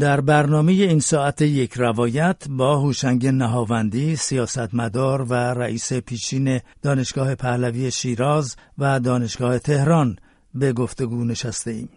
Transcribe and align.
در 0.00 0.20
برنامه 0.20 0.72
این 0.72 1.00
ساعت 1.00 1.42
یک 1.42 1.72
روایت 1.74 2.48
با 2.48 2.78
هوشنگ 2.78 3.26
نهاوندی 3.26 4.16
سیاستمدار 4.16 5.22
و 5.22 5.34
رئیس 5.34 5.92
پیشین 5.92 6.60
دانشگاه 6.82 7.34
پهلوی 7.34 7.90
شیراز 7.90 8.56
و 8.78 9.00
دانشگاه 9.00 9.58
تهران 9.58 10.16
به 10.54 10.72
گفتگو 10.72 11.24
نشسته 11.24 11.70
ایم. 11.70 11.88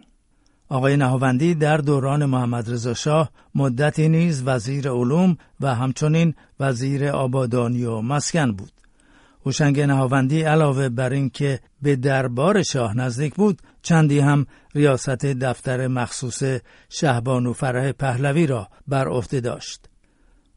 آقای 0.68 0.96
نهاوندی 0.96 1.54
در 1.54 1.76
دوران 1.76 2.24
محمد 2.24 2.70
رضا 2.70 2.94
شاه 2.94 3.30
مدتی 3.54 4.08
نیز 4.08 4.42
وزیر 4.46 4.90
علوم 4.90 5.36
و 5.60 5.74
همچنین 5.74 6.34
وزیر 6.60 7.08
آبادانی 7.08 7.84
و 7.84 8.00
مسکن 8.00 8.52
بود. 8.52 8.72
هوشنگ 9.46 9.80
نهاوندی 9.80 10.42
علاوه 10.42 10.88
بر 10.88 11.12
اینکه 11.12 11.60
به 11.82 11.96
دربار 11.96 12.62
شاه 12.62 12.96
نزدیک 12.96 13.34
بود 13.34 13.62
چندی 13.82 14.18
هم 14.18 14.46
ریاست 14.74 15.26
دفتر 15.26 15.86
مخصوص 15.86 16.42
شهبانو 16.88 17.52
فرح 17.52 17.92
پهلوی 17.92 18.46
را 18.46 18.68
بر 18.88 19.08
عهده 19.08 19.40
داشت 19.40 19.88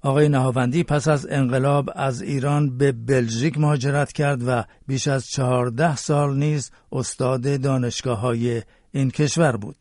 آقای 0.01 0.29
نهاوندی 0.29 0.83
پس 0.83 1.07
از 1.07 1.27
انقلاب 1.29 1.89
از 1.95 2.21
ایران 2.21 2.77
به 2.77 2.91
بلژیک 2.91 3.57
مهاجرت 3.57 4.11
کرد 4.11 4.47
و 4.47 4.63
بیش 4.87 5.07
از 5.07 5.27
چهارده 5.27 5.95
سال 5.95 6.37
نیز 6.37 6.71
استاد 6.91 7.61
دانشگاه 7.61 8.19
های 8.19 8.61
این 8.91 9.11
کشور 9.11 9.57
بود. 9.57 9.75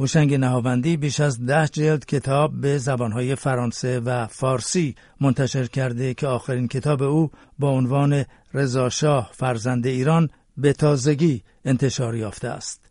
هوشنگ 0.00 0.34
نهاوندی 0.34 0.96
بیش 0.96 1.20
از 1.20 1.46
ده 1.46 1.68
جلد 1.68 2.04
کتاب 2.04 2.60
به 2.60 2.78
زبانهای 2.78 3.34
فرانسه 3.34 4.00
و 4.00 4.26
فارسی 4.26 4.94
منتشر 5.20 5.66
کرده 5.66 6.14
که 6.14 6.26
آخرین 6.26 6.68
کتاب 6.68 7.02
او 7.02 7.30
با 7.58 7.70
عنوان 7.70 8.24
رضاشاه 8.54 9.30
فرزند 9.32 9.86
ایران 9.86 10.30
به 10.56 10.72
تازگی 10.72 11.42
انتشار 11.64 12.16
یافته 12.16 12.48
است. 12.48 12.90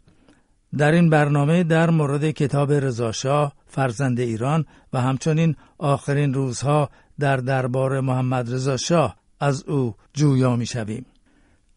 در 0.77 0.91
این 0.91 1.09
برنامه 1.09 1.63
در 1.63 1.89
مورد 1.89 2.31
کتاب 2.31 2.71
رضاشاه 2.71 3.53
فرزند 3.67 4.19
ایران 4.19 4.65
و 4.93 5.01
همچنین 5.01 5.55
آخرین 5.77 6.33
روزها 6.33 6.89
در 7.19 7.37
دربار 7.37 7.99
محمد 7.99 8.53
رضا 8.53 8.77
شاه 8.77 9.15
از 9.39 9.63
او 9.63 9.95
جویا 10.13 10.55
می 10.55 10.65
شویم. 10.65 11.05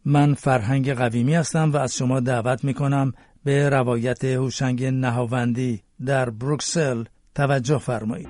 من 0.04 0.34
فرهنگ 0.34 0.92
قویمی 0.92 1.34
هستم 1.34 1.72
و 1.72 1.76
از 1.76 1.96
شما 1.96 2.20
دعوت 2.20 2.64
می 2.64 2.74
کنم 2.74 3.12
به 3.48 3.68
روایت 3.68 4.24
هوشنگ 4.24 4.84
نهاوندی 4.84 5.80
در 6.06 6.30
بروکسل 6.30 7.04
توجه 7.34 7.78
فرمایید. 7.78 8.28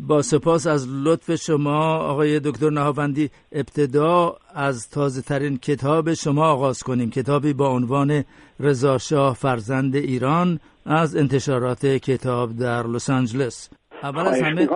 با 0.00 0.22
سپاس 0.22 0.66
از 0.66 0.86
لطف 0.88 1.34
شما 1.34 1.96
آقای 1.96 2.40
دکتر 2.40 2.70
نهاوندی 2.70 3.30
ابتدا 3.52 4.36
از 4.54 4.90
تازه 4.90 5.22
ترین 5.22 5.58
کتاب 5.58 6.14
شما 6.14 6.46
آغاز 6.46 6.82
کنیم 6.82 7.10
کتابی 7.10 7.52
با 7.52 7.68
عنوان 7.68 8.24
رضا 8.60 8.98
فرزند 9.32 9.96
ایران 9.96 10.60
از 10.86 11.16
انتشارات 11.16 11.86
کتاب 11.86 12.56
در 12.56 12.86
لس 12.86 13.10
آنجلس 13.10 13.68
اول 14.02 14.26
از 14.26 14.42
همه 14.42 14.68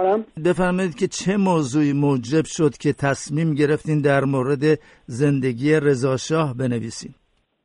بفرمایید 0.44 0.94
که 0.94 1.06
چه 1.06 1.36
موضوعی 1.36 1.92
موجب 1.92 2.44
شد 2.44 2.76
که 2.76 2.92
تصمیم 2.92 3.54
گرفتین 3.54 4.00
در 4.00 4.24
مورد 4.24 4.78
زندگی 5.06 5.80
رضا 5.80 6.16
شاه 6.16 6.54
بنویسین؟ 6.54 7.14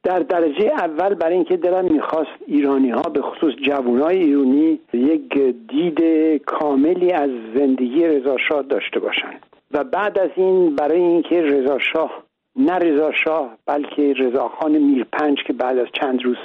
در 0.04 0.20
درجه 0.20 0.72
اول 0.80 1.16
برای 1.16 1.36
اینکه 1.36 1.58
دلم 1.58 1.94
می‌خواست 1.94 2.32
ایرانی 2.48 2.90
ها 2.90 3.02
به 3.02 3.22
خصوص 3.22 3.54
جوانای 3.68 4.18
ایرانی 4.18 4.80
یک 4.94 5.34
دید 5.70 6.00
کاملی 6.46 7.12
از 7.12 7.30
زندگی 7.56 8.08
رضا 8.08 8.38
شاه 8.50 8.62
داشته 8.62 9.00
باشند. 9.00 9.46
و 9.72 9.84
بعد 9.84 10.20
از 10.20 10.30
این 10.36 10.76
برای 10.76 11.02
اینکه 11.02 11.42
رضا 11.42 11.80
شاه 11.94 12.24
نه 12.56 12.74
رضا 12.74 13.12
شاه 13.26 13.58
بلکه 13.66 14.14
رضاخان 14.18 14.78
میرپنج 14.78 15.38
که 15.48 15.54
بعد 15.54 15.78
از 15.78 15.88
چند 16.02 16.24
روز 16.24 16.38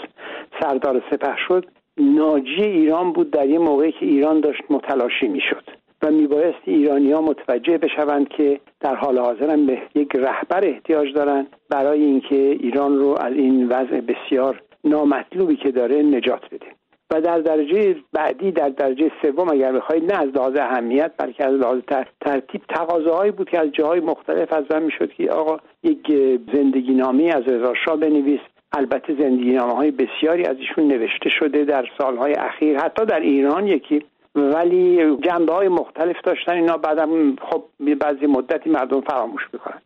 سردار 0.61 1.03
سپه 1.11 1.35
شد 1.49 1.67
ناجی 1.97 2.63
ایران 2.63 3.13
بود 3.13 3.31
در 3.31 3.49
یه 3.49 3.59
موقعی 3.59 3.93
که 3.93 4.07
ایران 4.07 4.41
داشت 4.41 4.63
متلاشی 4.71 5.29
می‌شد 5.29 5.65
و 6.03 6.11
میبایست 6.11 6.59
ایرانی 6.65 7.13
ها 7.13 7.21
متوجه 7.21 7.79
بشوند 7.79 8.29
که 8.29 8.61
در 8.81 8.95
حال 8.95 9.19
حاضر 9.19 9.51
هم 9.51 9.67
به 9.67 9.79
یک 9.95 10.17
رهبر 10.17 10.65
احتیاج 10.65 11.15
دارند 11.15 11.47
برای 11.71 12.03
اینکه 12.05 12.37
ایران 12.37 12.99
رو 12.99 13.17
از 13.21 13.33
این 13.33 13.69
وضع 13.69 14.01
بسیار 14.01 14.63
نامطلوبی 14.85 15.57
که 15.57 15.71
داره 15.71 16.03
نجات 16.03 16.45
بده. 16.55 16.67
و 17.11 17.21
در 17.21 17.39
درجه 17.39 17.97
بعدی 18.13 18.51
در 18.51 18.69
درجه 18.69 19.11
سوم 19.23 19.49
اگر 19.49 19.73
بخواید 19.73 20.13
نه 20.13 20.19
از 20.19 20.29
لحاظ 20.29 20.57
اهمیت 20.57 21.13
بلکه 21.19 21.47
از 21.47 21.55
لحاظ 21.55 21.79
ترتیب 22.21 22.63
تقاضاهایی 22.69 23.31
بود 23.31 23.51
که 23.51 23.59
از 23.59 23.69
جاهای 23.73 24.01
مختلف 24.01 24.53
از 24.53 24.65
من 24.71 24.83
می‌شد 24.83 25.13
که 25.13 25.31
آقا 25.31 25.57
یک 25.83 26.13
زندگی 26.55 26.95
نامی 26.95 27.31
از 27.31 27.43
رضا 27.43 27.75
شاه 27.85 27.97
بنویس 27.97 28.41
البته 28.73 29.15
زندگی 29.15 29.53
نامه 29.53 29.75
های 29.75 29.91
بسیاری 29.91 30.45
از 30.45 30.57
ایشون 30.57 30.85
نوشته 30.89 31.31
شده 31.31 31.65
در 31.65 31.85
سالهای 31.99 32.35
اخیر 32.35 32.79
حتی 32.79 33.05
در 33.05 33.21
ایران 33.21 33.67
یکی. 33.67 34.05
ولی 34.35 35.17
جنبه 35.17 35.53
های 35.53 35.69
مختلف 35.69 36.17
داشتن 36.25 36.53
اینا 36.53 36.77
بعدم 36.77 37.37
خب 37.37 37.65
بعضی 38.01 38.27
مدتی 38.27 38.71
مردم 38.71 39.01
فراموش 39.01 39.43
می‌کنن. 39.53 39.81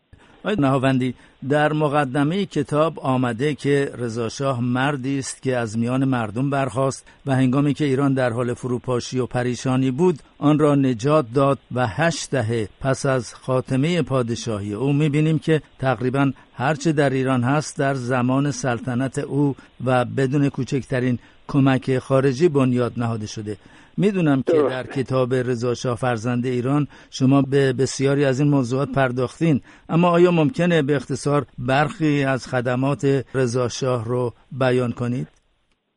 آقای 0.47 0.57
نهاوندی. 0.61 1.15
در 1.49 1.73
مقدمه 1.73 2.47
کتاب 2.47 3.01
آمده 3.01 3.55
که 3.55 3.93
رضاشاه 3.99 4.61
مردی 4.61 5.19
است 5.19 5.43
که 5.43 5.57
از 5.57 5.79
میان 5.79 6.05
مردم 6.05 6.51
برخاست 6.51 7.07
و 7.27 7.35
هنگامی 7.35 7.75
که 7.75 7.85
ایران 7.85 8.15
در 8.15 8.31
حال 8.31 8.55
فروپاشی 8.55 9.19
و 9.19 9.27
پریشانی 9.27 9.91
بود 9.91 10.19
آن 10.39 10.59
را 10.59 10.75
نجات 10.75 11.27
داد 11.35 11.59
و 11.75 11.87
هشت 11.87 12.31
دهه 12.31 12.69
پس 12.81 13.07
از 13.07 13.35
خاتمه 13.35 14.03
پادشاهی 14.03 14.73
او 14.75 14.93
می‌بینیم 14.93 15.39
که 15.39 15.63
تقریبا 15.79 16.33
هرچه 16.55 16.93
در 16.93 17.11
ایران 17.11 17.43
هست 17.43 17.79
در 17.79 17.95
زمان 17.95 18.51
سلطنت 18.51 19.19
او 19.19 19.57
و 19.85 20.05
بدون 20.05 20.49
کوچکترین 20.49 21.19
کمک 21.49 21.99
خارجی 21.99 22.49
بنیاد 22.49 22.93
نهاده 22.97 23.27
شده. 23.27 23.57
می‌دونم 23.97 24.43
که 24.43 24.63
در 24.63 24.83
کتاب 24.83 25.35
رضا 25.35 25.75
شاه 25.75 25.97
فرزند 25.97 26.47
ایران 26.47 26.87
شما 27.11 27.43
به 27.43 27.73
بسیاری 27.73 28.25
از 28.25 28.41
این 28.41 28.49
موضوعات 28.51 28.89
پرداختین. 28.93 29.61
اما 29.89 30.09
آیا 30.09 30.31
ممکنه 30.31 30.83
به 30.83 30.97
اختصار 30.97 31.47
برخی 31.59 32.25
از 32.25 32.47
خدمات 32.49 33.25
رضا 33.35 33.69
شاه 33.69 34.05
رو 34.05 34.33
بیان 34.53 34.93
کنید؟ 34.93 35.29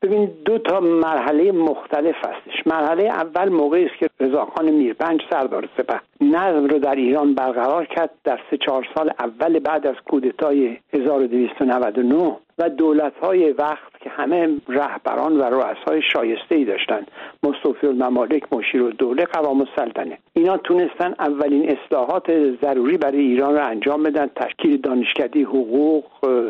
ببین 0.01 0.31
دو 0.45 0.57
تا 0.57 0.79
مرحله 0.79 1.51
مختلف 1.51 2.15
هستش. 2.15 2.67
مرحله 2.67 3.03
اول 3.03 3.49
موقعی 3.49 3.85
است 3.85 3.99
که 3.99 4.09
رضاخان 4.19 4.71
میرپنج 4.71 5.21
سردار 5.29 5.69
سپه 5.77 5.99
نظم 6.21 6.65
رو 6.65 6.79
در 6.79 6.95
ایران 6.95 7.35
برقرار 7.35 7.85
کرد 7.85 8.09
در 8.23 8.39
سه 8.51 8.57
چهار 8.65 8.87
سال 8.95 9.11
اول 9.19 9.59
بعد 9.59 9.87
از 9.87 9.95
کودتای 10.09 10.77
1299 10.93 12.37
و 12.57 12.69
دولت 12.69 13.13
های 13.21 13.51
وقت 13.51 13.88
که 14.01 14.09
همه 14.09 14.49
رهبران 14.67 15.37
و 15.37 15.43
رؤسای 15.43 16.01
شایسته 16.13 16.55
ای 16.55 16.65
داشتند 16.65 17.11
مصطفی 17.43 17.87
الممالک 17.87 18.53
مشیر 18.53 18.81
و 18.81 18.89
دوله 18.89 19.25
قوام 19.25 19.61
السلطنه. 19.61 20.17
اینا 20.33 20.57
تونستن 20.57 21.13
اولین 21.19 21.77
اصلاحات 21.77 22.31
ضروری 22.61 22.97
برای 22.97 23.19
ایران 23.19 23.55
رو 23.55 23.65
انجام 23.65 24.03
بدن. 24.03 24.29
تشکیل 24.35 24.81
دانشکده 24.81 25.43
حقوق 25.43 26.03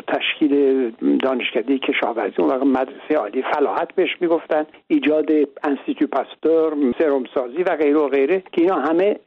تشکیل 0.07 0.91
دانشکده 1.23 1.77
کشاورزی 1.77 2.41
و 2.41 2.65
مدرسه 2.65 3.15
عالی 3.17 3.43
فلاحت 3.53 3.95
بهش 3.95 4.17
می‌گفتن. 4.19 4.65
ایجاد 4.87 5.25
انستیتو 5.63 6.07
پاستور 6.07 6.73
سرم 6.99 7.23
سازی 7.33 7.63
و 7.63 7.75
غیره 7.75 7.99
و 7.99 8.07
غیره 8.07 8.43
که 8.51 8.61
اینا 8.61 8.75
همه 8.75 9.19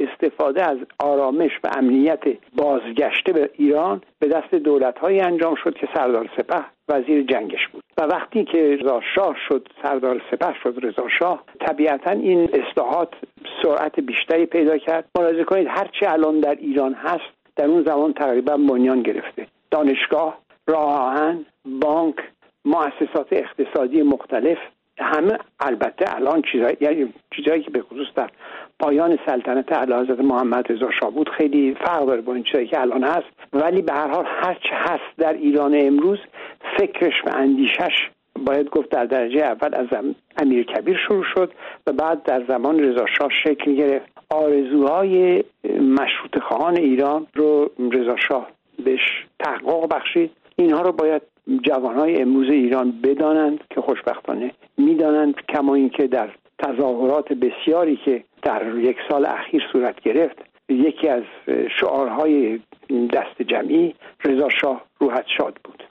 استفاده 0.00 0.70
از 0.70 0.78
آرامش 0.98 1.50
و 1.64 1.68
امنیت 1.76 2.22
بازگشته 2.56 3.32
به 3.32 3.50
ایران 3.54 4.02
به 4.18 4.28
دست 4.28 4.54
دولت 4.54 5.04
انجام 5.04 5.54
شد 5.54 5.74
که 5.74 5.88
سردار 5.94 6.30
سپه 6.36 6.64
وزیر 6.88 7.22
جنگش 7.22 7.68
بود. 7.72 7.82
و 7.98 8.02
وقتی 8.02 8.44
که 8.44 8.78
رضا 8.80 9.00
شاه 9.14 9.36
شد 9.48 9.68
سردار 9.82 10.22
سپه 10.30 10.54
شد 10.62 10.78
رضا 10.82 11.08
شاه 11.18 11.44
طبیعتا 11.60 12.10
این 12.10 12.50
اصلاحات 12.52 13.08
سرعت 13.62 14.00
بیشتری 14.00 14.46
پیدا 14.46 14.78
کرد. 14.78 15.04
ملاحظه 15.18 15.44
کنید 15.44 15.66
هرچی 15.70 16.06
الان 16.06 16.40
در 16.40 16.54
ایران 16.54 16.94
هست 16.94 17.34
در 17.56 17.66
اون 17.66 17.82
زمان 17.82 18.12
تقریبا 18.12 18.56
بنیان 18.56 19.02
گرفته. 19.02 19.46
دانشگاه 19.70 20.38
راه 20.66 20.92
آهن 20.92 21.46
بانک 21.64 22.16
مؤسسات 22.64 23.32
اقتصادی 23.32 24.02
مختلف 24.02 24.58
همه 24.98 25.38
البته 25.60 26.16
الان 26.16 26.42
چیزایی 26.52 26.76
یعنی 26.80 27.14
چیزایی 27.36 27.62
که 27.62 27.70
به 27.70 27.82
خصوص 27.82 28.06
در 28.14 28.30
پایان 28.80 29.18
سلطنت 29.26 29.72
اعلیحضرت 29.72 30.20
محمد 30.20 30.72
رضا 30.72 30.90
شاه 31.00 31.10
بود. 31.10 31.28
خیلی 31.28 31.76
فرق 31.84 32.06
داره 32.06 32.20
با 32.20 32.34
این 32.34 32.44
چیزایی 32.44 32.66
که 32.66 32.80
الان 32.80 33.04
هست. 33.04 33.26
ولی 33.52 33.82
به 33.82 33.92
هر 33.92 34.08
حال 34.08 34.24
هر 34.26 34.54
چه 34.54 34.74
هست 34.74 35.16
در 35.18 35.32
ایران 35.32 35.74
امروز 35.80 36.18
فکرش 36.78 37.14
و 37.26 37.30
اندیشش 37.36 38.10
باید 38.46 38.70
گفت 38.70 38.90
در 38.90 39.04
درجه 39.04 39.40
اول 39.40 39.74
از 39.74 39.86
امیر 40.36 40.64
کبیر 40.64 40.96
شروع 41.08 41.24
شد 41.34 41.52
و 41.86 41.92
بعد 41.92 42.22
در 42.22 42.44
زمان 42.48 42.78
رضا 42.78 43.06
شاه 43.18 43.30
شکل 43.44 43.74
گرفت. 43.74 44.14
آرزوهای 44.30 45.44
مشروط 45.80 46.38
خواهان 46.42 46.76
ایران 46.76 47.26
رو 47.34 47.70
رضا 47.92 48.16
شاه 48.16 48.48
بهش 48.84 49.26
تحقق 49.38 49.94
بخشید. 49.94 50.30
اینها 50.56 50.82
رو 50.82 50.92
باید 50.92 51.22
جوانهای 51.62 52.20
امروز 52.20 52.50
ایران 52.50 53.00
بدانند 53.02 53.60
که 53.70 53.80
خوشبختانه 53.80 54.50
می‌دانند 54.78 55.34
کما 55.48 55.74
اینکه 55.74 56.06
در 56.06 56.28
تظاهرات 56.58 57.32
بسیاری 57.32 57.96
که 58.04 58.24
در 58.44 58.78
یک 58.78 58.96
سال 59.08 59.26
اخیر 59.26 59.62
صورت 59.72 60.00
گرفت. 60.00 60.38
یکی 60.68 61.08
از 61.08 61.22
شعارهای 61.80 62.60
دست 63.12 63.42
جمعی 63.42 63.94
رضا 64.24 64.48
شاه 64.48 64.84
روحت 64.98 65.24
شاد 65.38 65.58
بود. 65.64 65.82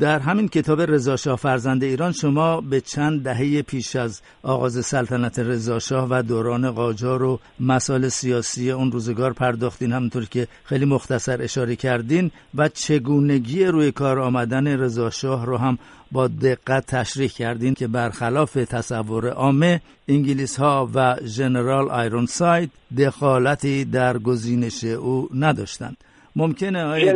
در 0.00 0.18
همین 0.18 0.48
کتاب 0.48 0.80
رضاشاه 0.80 1.36
فرزند 1.36 1.84
ایران 1.84 2.12
شما 2.12 2.60
به 2.60 2.80
چند 2.80 3.22
دهه 3.22 3.62
پیش 3.62 3.96
از 3.96 4.20
آغاز 4.42 4.86
سلطنت 4.86 5.38
رضاشاه 5.38 6.06
و 6.10 6.22
دوران 6.22 6.70
قاجار 6.70 7.22
و 7.22 7.40
مسائل 7.60 8.08
سیاسی 8.08 8.70
اون 8.70 8.92
روزگار 8.92 9.32
پرداختین 9.32 9.92
همونطور 9.92 10.24
که 10.24 10.48
خیلی 10.64 10.84
مختصر 10.84 11.42
اشاره 11.42 11.76
کردین 11.76 12.30
و 12.54 12.68
چگونگی 12.68 13.64
روی 13.64 13.92
کار 13.92 14.20
آمدن 14.20 14.66
رضاشاه 14.66 15.46
رو 15.46 15.56
هم 15.56 15.78
با 16.12 16.28
دقت 16.28 16.86
تشریح 16.86 17.28
کردین 17.28 17.74
که 17.74 17.86
برخلاف 17.86 18.52
تصور 18.52 19.28
عامه 19.28 19.80
انگلیس 20.08 20.56
ها 20.56 20.90
و 20.94 21.16
ژنرال 21.24 21.88
آیرون 21.88 22.26
ساید 22.26 22.70
دخالتی 22.98 23.84
در 23.84 24.18
گزینش 24.18 24.84
او 24.84 25.28
نداشتند. 25.34 25.96
ممکنه 26.36 26.84
آقای 26.84 27.12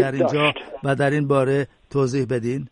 در 0.00 0.12
اینجا 0.12 0.52
و 0.84 0.94
در 0.94 1.10
این 1.10 1.28
باره 1.28 1.66
توضیح 1.90 2.26
بدین؟ 2.30 2.68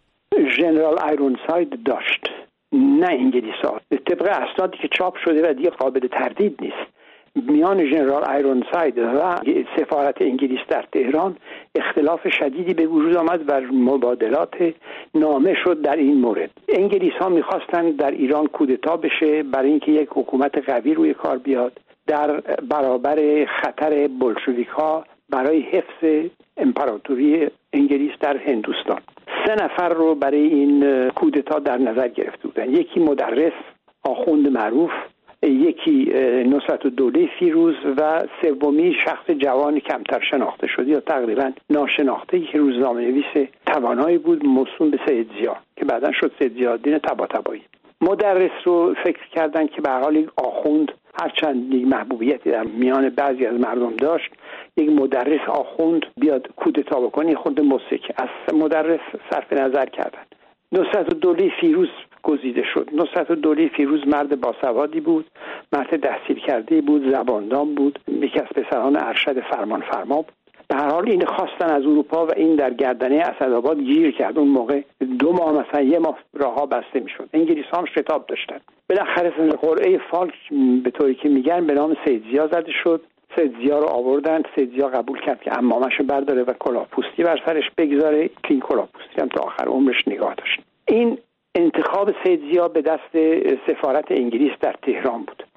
ژنرال 0.57 1.37
آیرونساید 1.47 1.83
داشت. 1.85 2.31
نه 2.73 3.07
انگلیس 3.11 3.55
ها 3.65 3.81
طبق 4.07 4.23
اسنادی 4.23 4.79
که 4.79 4.89
چاپ 4.89 5.17
شده 5.25 5.51
و 5.51 5.55
دیگه 5.55 5.71
قابل 5.71 6.09
تردید 6.09 6.59
نیست. 6.61 6.99
میان 7.37 7.87
ژنرال 7.87 8.63
آیرونساید 8.73 8.99
و 8.99 9.35
سفارت 9.77 10.23
انگلیس 10.23 10.61
در 10.69 10.85
تهران 10.93 11.37
اختلاف 11.75 12.21
شدیدی 12.29 12.75
به 12.75 12.87
وجود 12.87 13.17
آمد 13.17 13.41
و 13.47 13.61
مبادلات 13.73 14.55
نامه 15.15 15.55
شد 15.65 15.83
در 15.83 15.97
این 15.97 16.21
مورد. 16.21 16.51
انگلیس 16.69 17.13
ها 17.21 17.29
می‌خواستند 17.29 17.97
در 17.97 18.11
ایران 18.11 18.47
کودتا 18.47 18.97
بشه 18.97 19.43
برای 19.43 19.71
اینکه 19.71 19.93
یک 19.93 20.09
حکومت 20.13 20.59
قوی 20.71 20.95
روی 20.95 21.15
کار 21.15 21.39
بیاد. 21.39 21.73
در 22.07 22.41
برابر 22.71 23.45
خطر 23.45 24.09
بلشویک 24.21 24.69
ها 24.69 25.05
برای 25.31 25.61
حفظ 25.61 26.31
امپراتوری 26.57 27.49
انگلیس 27.73 28.13
در 28.21 28.37
هندوستان. 28.37 29.01
سه 29.47 29.55
نفر 29.55 29.89
رو 29.89 30.15
برای 30.15 30.43
این 30.43 31.09
کودتا 31.11 31.59
در 31.59 31.79
نظر 31.79 32.09
گرفته 32.09 32.49
بودن. 32.49 32.71
یکی 32.71 33.01
مدرس 33.01 33.53
آخوند 34.03 34.49
معروف 34.49 34.91
یکی 35.43 36.13
نصرت 36.47 36.87
و 36.87 36.91
دوله 36.91 37.29
فیروز 37.39 37.75
و 37.97 38.25
سومی 38.43 38.97
شخص 39.05 39.31
جوان 39.31 39.81
کمتر 39.81 40.21
شناخته 40.31 40.67
شده 40.67 40.91
یا 40.91 41.01
تقریبا 41.01 41.53
ناشناخته. 41.71 42.41
که 42.41 42.59
روزنامه 42.59 43.01
نویس 43.01 43.49
توانایی 43.67 44.19
بود 44.19 44.47
موسوم 44.47 44.91
به 44.91 45.01
سید 45.07 45.31
زیا 45.41 45.57
که 45.77 45.85
بعدا 45.85 46.13
شد 46.13 46.33
سید 46.39 46.55
زیادین 46.55 46.99
تبا 46.99 47.27
تبایی 47.27 47.63
مدرس 48.01 48.51
رو 48.65 48.95
فکر 49.05 49.29
کردن 49.33 49.67
که 49.67 49.83
به 49.83 49.91
حال 49.91 50.31
آخوند 50.37 50.93
هرچند 51.23 51.75
یک 51.75 51.87
محبوبیتی 51.87 52.51
در 52.51 52.65
میان 52.65 53.09
بعضی 53.09 53.47
از 53.47 53.61
مردم 53.61 53.97
داشت 53.97 54.31
یک 54.77 54.89
مدرس 54.91 55.49
آخوند 55.49 56.07
بیاد 56.17 56.49
کودتا 56.57 57.01
بکنه 57.01 57.35
خود 57.35 57.61
موسیقی 57.61 58.09
از 58.17 58.55
مدرس 58.55 59.01
صرف 59.31 59.53
نظر 59.53 59.87
کردن. 59.87 60.23
نصرت 60.73 61.15
دوله 61.15 61.51
فیروز 61.61 61.89
گزیده 62.23 62.63
شد. 62.75 62.89
نصرت 62.93 63.33
دوله 63.33 63.69
فیروز 63.69 64.01
مرد 64.09 64.41
باسوادی 64.41 65.01
بود 65.01 65.27
مرد 65.73 65.97
تحصیل 65.97 66.39
کرده 66.39 66.81
بود 66.81 67.13
زباندان 67.13 67.75
بود 67.75 67.99
یکی 68.09 68.41
از 68.41 68.49
پسران 68.49 68.97
ارشد 68.97 69.41
فرمان 69.41 69.81
فرما 69.81 70.17
بود. 70.17 70.38
به 70.69 70.77
هر 70.77 70.89
حال 70.89 71.11
این 71.11 71.27
خواستن 71.27 71.71
از 71.75 71.83
اروپا 71.83 72.27
و 72.27 72.31
این 72.37 72.57
در 72.57 72.75
گردنه 72.75 73.17
اسدآباد 73.17 73.81
گیر 73.81 74.11
کرد. 74.11 74.39
اون 74.39 74.49
موقع 74.49 74.81
دو 75.19 75.33
ماه 75.33 75.53
مثلا 75.53 75.83
یه 75.83 75.99
ماه 75.99 76.19
راه 76.35 76.69
بسته 76.69 77.01
می‌شد. 77.01 77.29
انگلیس 77.33 77.65
هم 77.75 77.85
شتاب 77.85 78.27
داشتن. 78.27 78.61
بالاخره 78.91 79.31
قرعه 79.31 79.99
فالک 80.11 80.35
به 80.85 80.91
طوری 80.91 81.15
که 81.15 81.29
میگن 81.29 81.67
به 81.67 81.75
نام 81.75 81.97
سید 82.05 82.25
زیا 82.31 82.47
زده 82.47 82.73
شد. 82.85 83.01
سید 83.37 83.57
زیا 83.65 83.79
رو 83.79 83.87
آوردن. 83.87 84.43
سید 84.55 84.71
زیا 84.75 84.89
قبول 84.89 85.21
کرد 85.21 85.41
که 85.41 85.59
امامش 85.59 86.01
برداره 86.01 86.43
و 86.43 86.53
کلاهپوستی 86.53 87.23
بر 87.23 87.41
سرش 87.47 87.71
بگذاره. 87.79 88.29
که 88.29 88.51
این 88.51 88.61
کلاهپوستی 88.61 89.21
هم 89.21 89.29
تا 89.29 89.43
آخر 89.43 89.69
عمرش 89.69 90.09
نگاه 90.09 90.35
داشت. 90.35 90.61
این 90.89 91.19
انتخاب 91.55 92.11
سید 92.25 92.41
زیا 92.53 92.69
به 92.69 92.83
دست 92.83 93.17
سفارت 93.67 94.13
انگلیس 94.13 94.53
در 94.61 94.75
تهران 94.83 95.23
بود. 95.23 95.48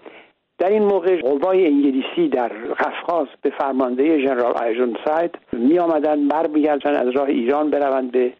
در 0.61 0.69
این 0.69 0.83
موقع 0.83 1.21
قوای 1.21 1.65
انگلیسی 1.65 2.27
در 2.27 2.47
قفقاز 2.79 3.27
به 3.41 3.49
فرمانده 3.49 4.19
ژنرال 4.19 4.53
آیژون 4.53 4.97
ساید 5.05 5.37
می 5.53 5.79
آمدن 5.79 6.27
بر 6.27 6.47
بگردن 6.47 6.95
از 6.95 7.09
راه 7.09 7.27
ایران 7.27 7.69
بروند 7.69 8.11
به 8.11 8.33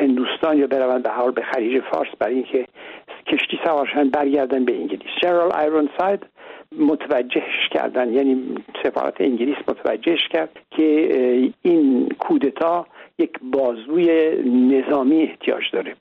هندوستان 0.00 0.58
یا 0.58 0.66
بروند 0.66 1.02
به 1.02 1.10
حال 1.10 1.30
به 1.30 1.42
خلیج 1.42 1.82
فارس 1.82 2.08
برای 2.18 2.34
اینکه 2.34 2.64
کشتی 3.26 3.58
سوارشن 3.64 4.08
برگردن 4.08 4.64
به 4.64 4.74
انگلیس. 4.74 5.08
ژنرال 5.22 5.52
آیرون 5.52 5.88
ساید 5.98 6.26
متوجهش 6.78 7.68
کردن 7.70 8.12
یعنی 8.12 8.54
سفارت 8.82 9.20
انگلیس 9.20 9.56
متوجهش 9.68 10.28
کرد 10.28 10.50
که 10.70 11.08
این 11.62 12.08
کودتا 12.18 12.86
یک 13.18 13.32
بازوی 13.42 14.30
نظامی 14.44 15.22
احتیاج 15.22 15.62
داره. 15.72 15.94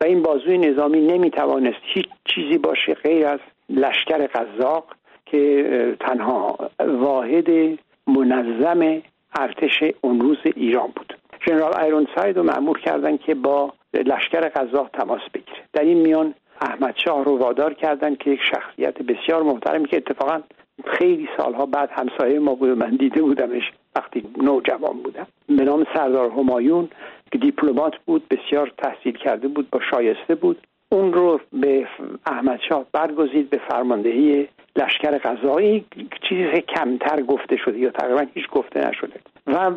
و 0.00 0.04
این 0.04 0.22
بازوی 0.22 0.58
نظامی 0.58 1.00
نمی‌توانست 1.00 1.80
هیچ 1.82 2.06
چیزی 2.24 2.58
باشه 2.58 2.94
غیر 2.94 3.26
از 3.26 3.40
لشکر 3.68 4.26
قزاق 4.26 4.84
که 5.26 5.96
تنها 6.00 6.70
واحد 6.80 7.78
منظم 8.06 9.02
ارتش 9.34 9.84
اون 10.00 10.20
روز 10.20 10.38
ایران 10.44 10.86
بود. 10.96 11.18
ژنرال 11.48 11.80
ایرون 11.80 12.06
ساید 12.16 12.36
رو 12.36 12.42
معمور 12.42 12.78
کردن 12.78 13.16
که 13.16 13.34
با 13.34 13.72
لشکر 13.94 14.40
قزاق 14.48 14.90
تماس 14.92 15.20
بگیره. 15.34 15.62
در 15.72 15.82
این 15.82 15.98
میان 15.98 16.34
احمد 16.60 16.94
شاه 16.96 17.24
رو 17.24 17.38
وادار 17.38 17.74
کردن 17.74 18.14
که 18.14 18.30
یک 18.30 18.40
شخصیت 18.54 19.02
بسیار 19.02 19.42
محترمی 19.42 19.88
که 19.88 19.96
اتفاقا 19.96 20.40
خیلی 20.84 21.28
سالها 21.36 21.66
بعد 21.66 21.90
همسایه 21.92 22.38
ما 22.38 22.54
بود 22.54 22.68
من 22.68 22.96
دیده 22.96 23.22
بودمش 23.22 23.72
وقتی 23.96 24.22
نوجوان 24.42 24.96
بودم. 25.02 25.26
به 25.46 25.64
نام 25.64 25.86
سردار 25.94 26.30
همایون 26.30 26.88
که 27.32 27.38
دیپلمات 27.38 27.94
بود 28.06 28.28
بسیار 28.28 28.72
تحصیل 28.78 29.16
کرده 29.16 29.48
بود 29.48 29.70
با 29.70 29.80
شایسته 29.90 30.34
بود. 30.34 30.66
اون 30.92 31.12
رو 31.12 31.40
به 31.52 31.86
احمد 32.26 32.60
شاه 32.68 32.84
برگزید 32.92 33.50
به 33.50 33.60
فرماندهی 33.70 34.48
لشکر 34.76 35.18
غذایی 35.18 35.84
چیزی 36.28 36.60
کمتر 36.60 37.22
گفته 37.22 37.56
شده 37.56 37.78
یا 37.78 37.90
تقریبا 37.90 38.26
هیچ 38.34 38.48
گفته 38.50 38.88
نشده. 38.88 39.20
و 39.46 39.70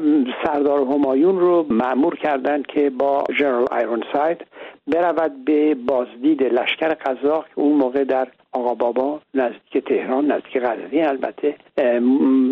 سردار 0.43 0.79
همایون 0.79 1.39
رو 1.39 1.65
معمور 1.69 2.15
کردند 2.15 2.67
که 2.67 2.89
با 2.89 3.23
جنرال 3.39 3.65
آیرون 3.71 4.03
ساید 4.13 4.45
برود 4.87 5.45
به 5.45 5.75
بازدید 5.75 6.43
لشکر 6.43 6.89
قزاق 6.93 7.45
که 7.47 7.59
اون 7.59 7.77
موقع 7.77 8.03
در 8.03 8.27
آقا 8.51 8.73
بابا 8.73 9.21
نزدیک 9.33 9.85
تهران 9.85 10.31
نزدیک 10.31 10.57
قزوین 10.57 11.05
البته 11.07 11.55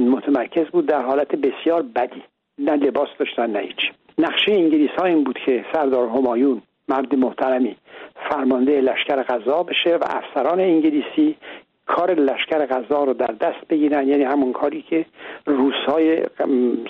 متمرکز 0.09 0.65
بود. 0.65 0.85
در 0.85 1.01
حالت 1.01 1.35
بسیار 1.35 1.81
بدی. 1.95 2.23
نه 2.59 2.75
لباس 2.75 3.09
داشتن 3.19 3.49
نه 3.49 3.59
هیچ. 3.59 3.91
نقشه 4.17 4.51
انگلیس 4.51 4.91
ها 4.97 5.05
این 5.05 5.23
بود 5.23 5.39
که 5.45 5.65
سردار 5.73 6.07
همایون 6.07 6.61
مرد 6.87 7.15
محترمی. 7.15 7.75
فرمانده 8.29 8.81
لشکر 8.81 9.23
غذا 9.23 9.63
بشه 9.63 9.95
و 9.95 10.03
افسران 10.03 10.59
انگلیسی 10.59 11.35
کار 11.85 12.13
لشکر 12.13 12.65
غذا 12.65 13.03
رو 13.03 13.13
در 13.13 13.33
دست 13.41 13.67
بگیرن. 13.69 14.07
یعنی 14.07 14.23
همون 14.23 14.53
کاری 14.53 14.81
که 14.81 15.05
روسهای 15.45 16.23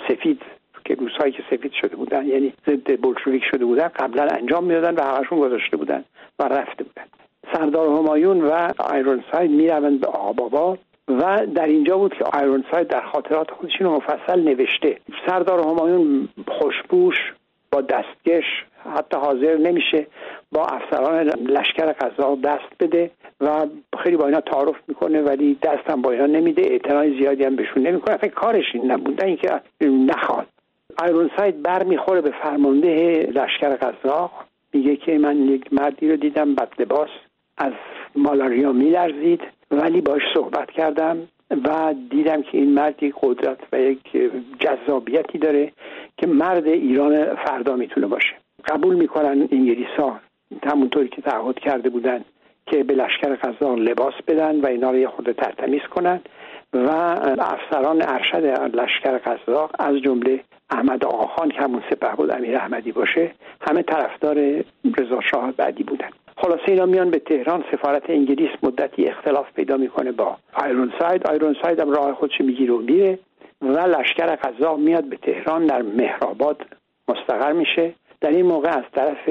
سفید 0.08 0.42
که 0.84 0.94
روسهایی 0.94 1.32
که 1.32 1.42
سفید 1.50 1.72
شده 1.72 1.96
بودن 1.96 2.26
یعنی 2.26 2.52
ضد 2.66 3.00
بلشویک 3.00 3.44
شده 3.50 3.64
بودن 3.64 3.88
قبلا 3.88 4.26
انجام 4.30 4.64
می‌دادن 4.64 4.94
و 4.94 5.02
همشون 5.02 5.38
گذاشته 5.38 5.76
بودن 5.76 6.04
و 6.38 6.42
رفته 6.42 6.84
بودن. 6.84 7.04
سردار 7.52 7.88
همایون 7.88 8.40
و 8.40 8.72
آیرون 8.78 9.24
ساید 9.32 9.50
می‌روند 9.50 10.00
به 10.00 10.06
آبابا 10.06 10.78
و 11.08 11.46
در 11.54 11.66
اینجا 11.66 11.98
بود 11.98 12.14
که 12.14 12.24
آیرون 12.24 12.64
ساید 12.72 12.88
در 12.88 13.00
خاطرات 13.00 13.50
خودش 13.50 13.82
مفصل 13.82 14.40
نوشته. 14.40 14.98
سردار 15.26 15.60
همایون 15.60 16.28
خوشبوش 16.48 17.16
با 17.72 17.80
دستکش 17.80 18.44
حتی 18.96 19.16
حاضر 19.16 19.56
نمیشه 19.56 20.06
با 20.52 20.66
افسران 20.66 21.28
لشکر 21.28 21.92
قضا 21.92 22.38
دست 22.44 22.68
بده 22.80 23.10
و 23.40 23.66
خیلی 24.02 24.16
با 24.16 24.26
اینا 24.26 24.40
تعارف 24.40 24.76
می‌کنه 24.88 25.22
ولی 25.22 25.58
دستم 25.62 26.02
با 26.02 26.10
اینا 26.10 26.26
نمیده. 26.26 26.62
اعتنای 26.62 27.18
زیادی 27.18 27.44
هم 27.44 27.56
بهشون 27.56 27.86
نمی‌کنه. 27.86 28.16
فکر 28.16 28.34
کارش 28.34 28.64
این 28.74 28.90
نبوده 28.90 29.26
اینکه 29.26 29.60
نخواد. 29.80 30.46
آیرون 30.98 31.30
ساید 31.36 31.62
بر 31.62 31.82
می‌خوره 31.82 32.20
به 32.20 32.30
فرمانده 32.42 33.22
لشکر 33.34 33.76
قزاق 33.76 34.30
میگه 34.72 34.96
که 34.96 35.18
من 35.18 35.48
یک 35.48 35.72
مردی 35.72 36.10
رو 36.10 36.16
دیدم 36.16 36.54
بد 36.54 36.68
لباس 36.78 37.08
از 37.58 37.72
مالاریا 38.14 38.72
میلرزید. 38.72 39.40
ولی 39.70 40.00
باش 40.00 40.22
صحبت 40.34 40.70
کردم 40.70 41.18
و 41.64 41.94
دیدم 42.10 42.42
که 42.42 42.58
این 42.58 42.74
مرد 42.74 43.02
یک 43.02 43.14
قدرت 43.22 43.58
و 43.72 43.80
یک 43.80 44.00
جذابیتی 44.58 45.38
داره 45.38 45.72
که 46.16 46.26
مرد 46.26 46.66
ایران 46.66 47.34
فردا 47.34 47.76
می‌تونه 47.76 48.06
باشه. 48.06 48.34
قبول 48.68 48.94
می‌کنن 48.94 49.48
انگلیس 49.52 49.94
ها 49.98 50.20
همونطوری 50.66 51.08
که 51.08 51.22
تعهد 51.22 51.58
کرده 51.58 51.90
بودن 51.90 52.24
که 52.66 52.84
به 52.84 52.94
لشکر 52.94 53.34
قزاق 53.34 53.78
لباس 53.78 54.14
بدن 54.26 54.60
و 54.60 54.66
اینا 54.66 54.90
رو 54.90 54.98
یه 54.98 55.08
خود 55.08 55.32
ترتمیز 55.32 55.82
کنن 55.82 56.20
و 56.72 56.90
افسران 57.38 58.02
ارشد 58.02 58.44
لشکر 58.76 59.18
قزاق 59.18 59.70
از 59.78 59.96
جمله 59.96 60.40
احمد 60.70 61.04
آقاخان 61.04 61.48
که 61.48 61.60
همون 61.60 61.82
سپه 61.90 62.16
بود 62.16 62.30
امیر 62.30 62.56
احمدی 62.56 62.92
باشه 62.92 63.30
همه 63.60 63.82
طرفدار 63.82 64.34
رضا 64.98 65.20
شاه 65.30 65.52
بعدی 65.52 65.82
بودن. 65.82 66.08
خلاصه 66.36 66.62
اینا 66.68 66.86
میان 66.86 67.10
به 67.10 67.18
تهران 67.18 67.64
سفارت 67.72 68.10
انگلیس 68.10 68.50
مدتی 68.62 69.06
اختلاف 69.06 69.52
پیدا 69.52 69.76
می‌کنه 69.76 70.12
با 70.12 70.36
آیرون 70.54 70.92
ساید 70.98 71.26
آیرون 71.26 71.56
ساید 71.62 71.80
هم 71.80 71.90
راه 71.90 72.14
خودش 72.14 72.40
می‌گیره 72.40 72.74
و 72.74 72.78
میره 72.78 73.18
و 73.62 73.78
لشکر 73.78 74.36
قزاق 74.36 74.78
میاد 74.78 75.04
به 75.04 75.16
تهران 75.16 75.66
در 75.66 75.82
مهرآباد 75.82 76.66
مستقر 77.08 77.52
میشه. 77.52 77.94
در 78.24 78.30
این 78.30 78.46
موقع 78.46 78.68
از 78.68 78.84
طرف 78.94 79.30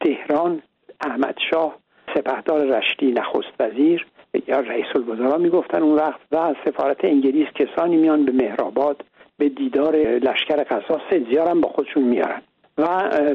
تهران 0.00 0.62
احمد 1.00 1.36
شاه 1.50 1.76
سپهدار 2.14 2.64
رشتی 2.66 3.12
نخست 3.12 3.60
وزیر 3.60 4.06
یا 4.46 4.60
رئیس 4.60 4.86
الوزراء 4.94 5.38
می‌گفتن 5.38 5.82
اون 5.82 5.94
وقت 5.94 6.20
و 6.32 6.54
سفارت 6.64 7.04
انگلیس 7.04 7.48
کسانی 7.54 7.96
میان 7.96 8.24
به 8.24 8.32
مهرآباد 8.32 9.04
به 9.38 9.48
دیدار 9.48 9.96
لشکر 9.96 10.64
قزاق 10.64 11.00
سیدزیار 11.10 11.48
هم 11.48 11.60
با 11.60 11.68
خودشون 11.68 12.02
میارن. 12.02 12.42
و 12.78 12.86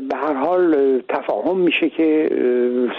به 0.10 0.16
هر 0.16 0.34
حال 0.34 1.02
تفاهم 1.10 1.58
میشه 1.58 1.90
که 1.90 2.30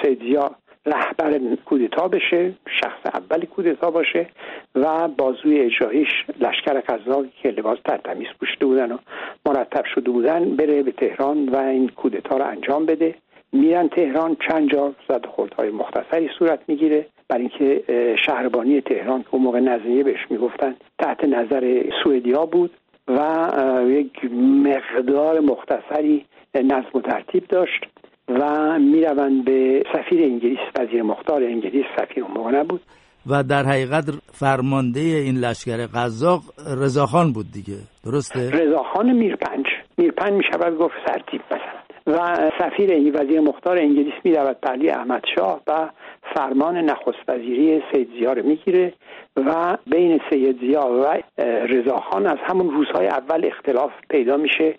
سیدزیا 0.03 0.51
رهبر 0.87 1.39
کودتا 1.65 2.09
بشه 2.09 2.53
شخص 2.81 3.15
اولی 3.15 3.47
کودتا 3.47 3.91
باشه 3.91 4.27
و 4.75 5.09
بازوی 5.09 5.61
اجرایش 5.61 6.09
لشکر 6.41 6.81
قزاقی 6.81 7.31
که 7.43 7.49
لباس 7.51 7.79
ترتمیز 7.85 8.29
پوشیده 8.41 8.67
بودن 8.67 8.93
و 8.93 8.99
مرتب 9.47 9.85
شده 9.95 10.11
بودن 10.11 10.57
بره 10.57 10.83
به 10.83 10.93
تهران 10.93 11.49
و 11.49 11.57
این 11.57 11.89
کودتا 11.89 12.37
رو 12.37 12.45
انجام 12.45 12.87
بده. 12.87 13.15
میرن 13.53 13.89
تهران 13.89 14.37
چند 14.49 14.71
جا 14.71 14.95
زد 15.09 15.27
خوردهای 15.27 15.71
مختصری 15.71 16.31
صورت 16.39 16.61
می‌گیره. 16.69 17.07
برای 17.29 17.43
اینکه 17.43 17.83
شهربانی 18.27 18.81
تهران 18.81 19.23
که 19.23 19.29
اون 19.31 19.43
موقع 19.43 19.61
نظریه 19.61 20.05
بهش 20.05 20.27
می‌گفتن 20.31 20.77
تحت 20.99 21.25
نظر 21.25 21.83
سوئدیا 22.05 22.47
بود 22.47 22.71
و 23.09 23.49
یک 23.89 24.25
مقدار 24.65 25.41
مختصری 25.41 26.25
نظم 26.55 26.91
و 26.95 27.01
ترتیب 27.01 27.47
داشت. 27.49 27.87
و 28.31 28.79
می‌روند 28.79 29.45
به 29.45 29.83
سفیر 29.93 30.23
انگلیس. 30.23 30.59
وزیر 30.79 31.03
مختار 31.03 31.43
انگلیس 31.45 31.85
سفیر 31.99 32.25
اون 32.25 32.33
موقع 32.33 32.51
نبود. 32.51 32.81
و 33.27 33.43
در 33.43 33.63
حقیقت 33.63 34.05
فرمانده 34.33 35.01
این 35.01 35.37
لشکر 35.37 35.87
قزاق 35.87 36.41
رضاخان 36.83 37.33
بود 37.33 37.47
دیگه. 37.53 37.79
درسته؟ 38.05 38.51
رضاخان 38.51 39.13
میرپنج. 39.13 39.67
میرپنج 39.99 40.33
می‌شود 40.33 40.79
گفت 40.79 40.95
سرتیب 41.07 41.41
مثلا. 41.51 41.81
و 42.07 42.51
سفیر 42.59 42.91
وزیر 43.21 43.41
مختار 43.41 43.79
انگلیس 43.79 44.15
می 44.25 44.33
رود 44.33 44.57
پهلی 44.63 44.91
احمد 44.91 45.23
شاه 45.35 45.61
و 45.67 45.89
فرمان 46.35 46.77
نخست 46.77 47.29
وزیری 47.29 47.83
سید 47.93 48.09
زیا 48.19 48.33
رو 48.33 48.47
می‌گیره 48.47 48.93
و 49.37 49.77
بین 49.87 50.21
سید 50.31 50.61
زیا 50.61 50.81
و 50.81 51.23
رضاخان 51.67 52.27
از 52.27 52.39
همون 52.43 52.71
روزهای 52.71 53.07
اول 53.07 53.45
اختلاف 53.47 53.91
پیدا 54.11 54.37
میشه. 54.37 54.75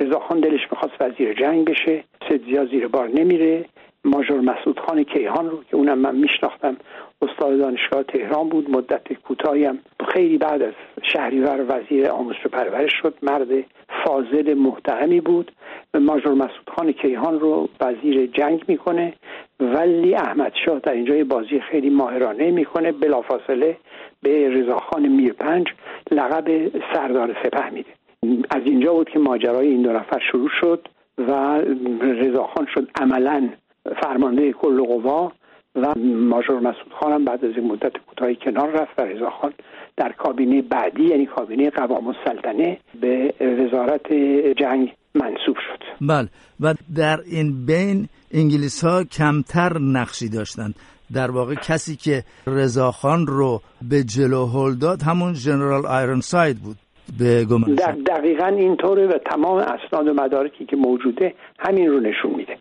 رضاخان 0.00 0.40
دلش 0.40 0.68
می‌خواست 0.70 0.94
وزیر 1.00 1.34
جنگ 1.34 1.64
بشه. 1.64 2.04
سید 2.28 2.44
زیا 2.44 2.64
زیر 2.64 2.88
بار 2.88 3.08
نمیره. 3.08 3.64
ماجور 4.04 4.40
مسعود 4.40 4.80
خان 4.80 5.02
کیهان 5.02 5.50
رو 5.50 5.64
که 5.70 5.76
اونم 5.76 5.98
من 5.98 6.16
میشناختم 6.16 6.76
استاد 7.22 7.58
دانشگاه 7.58 8.02
تهران 8.02 8.48
بود 8.48 8.70
مدت 8.70 9.12
کوتاهی 9.12 9.64
هم. 9.64 9.78
خیلی 10.08 10.38
بعد 10.38 10.62
از 10.62 10.72
شهریور 11.02 11.64
وزیر 11.68 12.08
آموزش 12.08 12.46
و 12.46 12.48
پرورش 12.48 12.92
شد. 13.02 13.14
مرد 13.22 13.48
فاضل 14.04 14.54
محترمی 14.54 15.20
بود. 15.20 15.52
ماجور 15.94 16.32
مسعود 16.34 16.70
خان 16.76 16.92
کیهان 16.92 17.40
رو 17.40 17.68
وزیر 17.80 18.26
جنگ 18.26 18.64
می‌کنه. 18.68 19.12
ولی 19.60 20.14
احمد 20.14 20.52
شاه 20.64 20.78
در 20.78 20.92
اینجا 20.92 21.24
بازی 21.24 21.60
خیلی 21.60 21.90
ماهرانه 21.90 22.50
می‌کنه. 22.50 22.92
بلافاصله 22.92 23.76
به 24.22 24.48
رضاخان 24.48 25.08
میرپنج 25.08 25.66
لقب 26.10 26.68
سردار 26.94 27.36
سپه 27.42 27.70
میده. 27.70 27.90
از 28.50 28.62
اینجا 28.64 28.92
بود 28.92 29.08
که 29.08 29.18
ماجرای 29.18 29.68
این 29.68 29.82
دو 29.82 29.92
نفر 29.92 30.18
شروع 30.32 30.50
شد 30.60 30.88
و 31.18 31.60
رضاخان 32.00 32.66
شد 32.74 32.90
عملا 33.00 33.48
فرمانده 34.02 34.52
کل 34.52 34.82
قوا 34.82 35.32
و 35.74 35.94
ماجور 36.04 36.60
مسعود 36.60 36.92
خانم 37.00 37.24
بعد 37.24 37.44
از 37.44 37.52
این 37.56 37.72
مدت 37.72 37.92
کوتاهی 38.06 38.36
کنار 38.36 38.70
رفت 38.70 38.98
و 38.98 39.02
رضا 39.02 39.30
خان 39.30 39.52
در 39.96 40.12
کابینه 40.12 40.62
بعدی 40.62 41.04
یعنی 41.04 41.26
کابینه 41.26 41.70
قوام 41.70 42.06
السلطنه 42.06 42.78
به 43.00 43.34
وزارت 43.40 44.12
جنگ 44.56 44.92
منصوب 45.14 45.56
شد. 45.56 45.84
بله. 46.00 46.28
و 46.60 46.74
در 46.96 47.20
این 47.26 47.66
بین 47.66 48.08
انگلیس 48.32 48.84
ها 48.84 49.04
کمتر 49.04 49.78
نقشی 49.78 50.28
داشتند. 50.28 50.74
در 51.14 51.30
واقع 51.30 51.54
کسی 51.54 51.96
که 51.96 52.22
رضاخان 52.46 53.26
رو 53.26 53.60
به 53.90 54.02
جلو 54.02 54.46
هل 54.46 54.74
داد 54.74 55.02
همون 55.02 55.32
جنرال 55.32 55.86
آیرون 55.86 56.20
ساید 56.20 56.58
بود. 56.58 56.76
به 57.18 57.46
در 57.76 57.92
دقیقا 57.92 58.46
اینطوره 58.46 59.06
و 59.06 59.18
تمام 59.30 59.58
اسناد 59.58 60.08
و 60.08 60.14
مدارکی 60.14 60.64
که 60.64 60.76
موجوده 60.76 61.34
همین 61.58 61.86
رو 61.86 62.00
نشون 62.00 62.34
میده. 62.36 62.56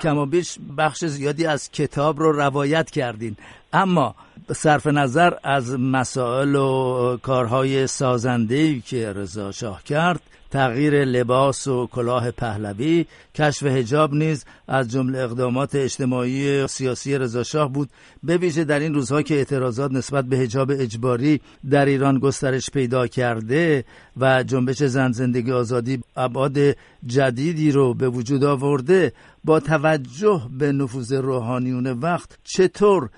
کما 0.00 0.26
بیش 0.26 0.58
بخش 0.78 1.04
زیادی 1.04 1.46
از 1.46 1.70
کتاب 1.70 2.18
رو 2.18 2.32
روایت 2.32 2.90
کردین. 2.90 3.36
اما 3.72 4.14
صرف 4.52 4.86
نظر 4.86 5.32
از 5.42 5.72
مسائل 5.78 6.54
و 6.54 7.16
کارهای 7.22 7.86
سازنده 7.86 8.80
که 8.80 9.12
رضا 9.12 9.52
شاه 9.52 9.84
کرد 9.84 10.20
تغییر 10.52 11.04
لباس 11.04 11.66
و 11.66 11.86
کلاه 11.86 12.30
پهلوی 12.30 13.06
کشف 13.34 13.62
هجاب 13.62 14.14
نیز 14.14 14.44
از 14.68 14.90
جمله 14.90 15.18
اقدامات 15.18 15.74
اجتماعی 15.74 16.66
سیاسی 16.66 17.18
رضاشاه 17.18 17.72
بود. 17.72 17.90
به 18.22 18.36
ویژه 18.36 18.64
در 18.64 18.80
این 18.80 18.94
روزها 18.94 19.22
که 19.22 19.34
اعتراضات 19.34 19.92
نسبت 19.92 20.24
به 20.24 20.38
هجاب 20.38 20.70
اجباری 20.70 21.40
در 21.70 21.86
ایران 21.86 22.18
گسترش 22.18 22.70
پیدا 22.70 23.06
کرده 23.06 23.84
و 24.16 24.42
جنبش 24.42 24.82
زن 24.82 25.12
زندگی 25.12 25.52
آزادی 25.52 26.00
ابعاد 26.16 26.58
جدیدی 27.06 27.70
رو 27.70 27.94
به 27.94 28.08
وجود 28.08 28.44
آورده 28.44 29.12
با 29.44 29.60
توجه 29.60 30.42
به 30.58 30.72
نفوذ 30.72 31.12
روحانیون 31.12 31.86
وقت 31.86 32.38
چطور 32.44 33.10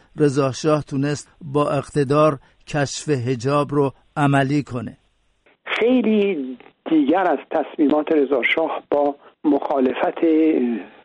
رضاشاه 0.44 0.82
تونست 0.82 1.28
با 1.54 1.70
اقتدار 1.70 2.38
کشف 2.68 3.08
هجاب 3.08 3.66
رو 3.70 3.92
عملی 4.16 4.62
کنه. 4.62 4.96
خیلی 5.66 6.58
دیگر 6.90 7.24
از 7.30 7.38
تصمیمات 7.50 8.12
رضاشاه 8.12 8.82
با 8.90 9.14
مخالفت 9.44 10.18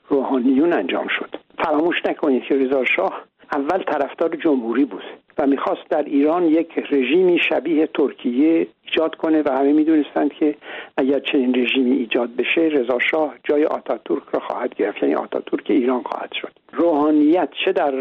روحانیون 0.09 0.73
انجام 0.73 1.07
شد. 1.07 1.35
فراموش 1.63 1.95
نکنید 2.05 2.43
که 2.43 2.55
رضاشاه 2.55 3.23
اول 3.51 3.83
طرفدار 3.83 4.35
جمهوری 4.35 4.85
بود. 4.85 5.03
و 5.39 5.47
می‌خواست 5.47 5.89
در 5.89 6.03
ایران 6.03 6.43
یک 6.43 6.79
رژیمی 6.91 7.39
شبیه 7.49 7.87
ترکیه 7.87 8.67
ایجاد 8.85 9.15
کنه 9.15 9.41
و 9.45 9.49
همه 9.51 9.73
می‌دونستند 9.73 10.33
که 10.33 10.55
اگر 10.97 11.19
چنین 11.19 11.55
رژیمی 11.55 11.91
ایجاد 11.91 12.35
بشه 12.35 12.61
رضا 12.61 12.99
شاه 13.11 13.35
جای 13.43 13.65
آتاتورک 13.65 14.23
را 14.33 14.39
خواهد 14.39 14.75
گرفت 14.75 15.03
یعنی 15.03 15.15
آتاتورک 15.15 15.65
ایران 15.69 16.01
خواهد 16.03 16.31
شد. 16.41 16.51
روحانیت 16.73 17.49
چه 17.65 17.71
در 17.71 17.95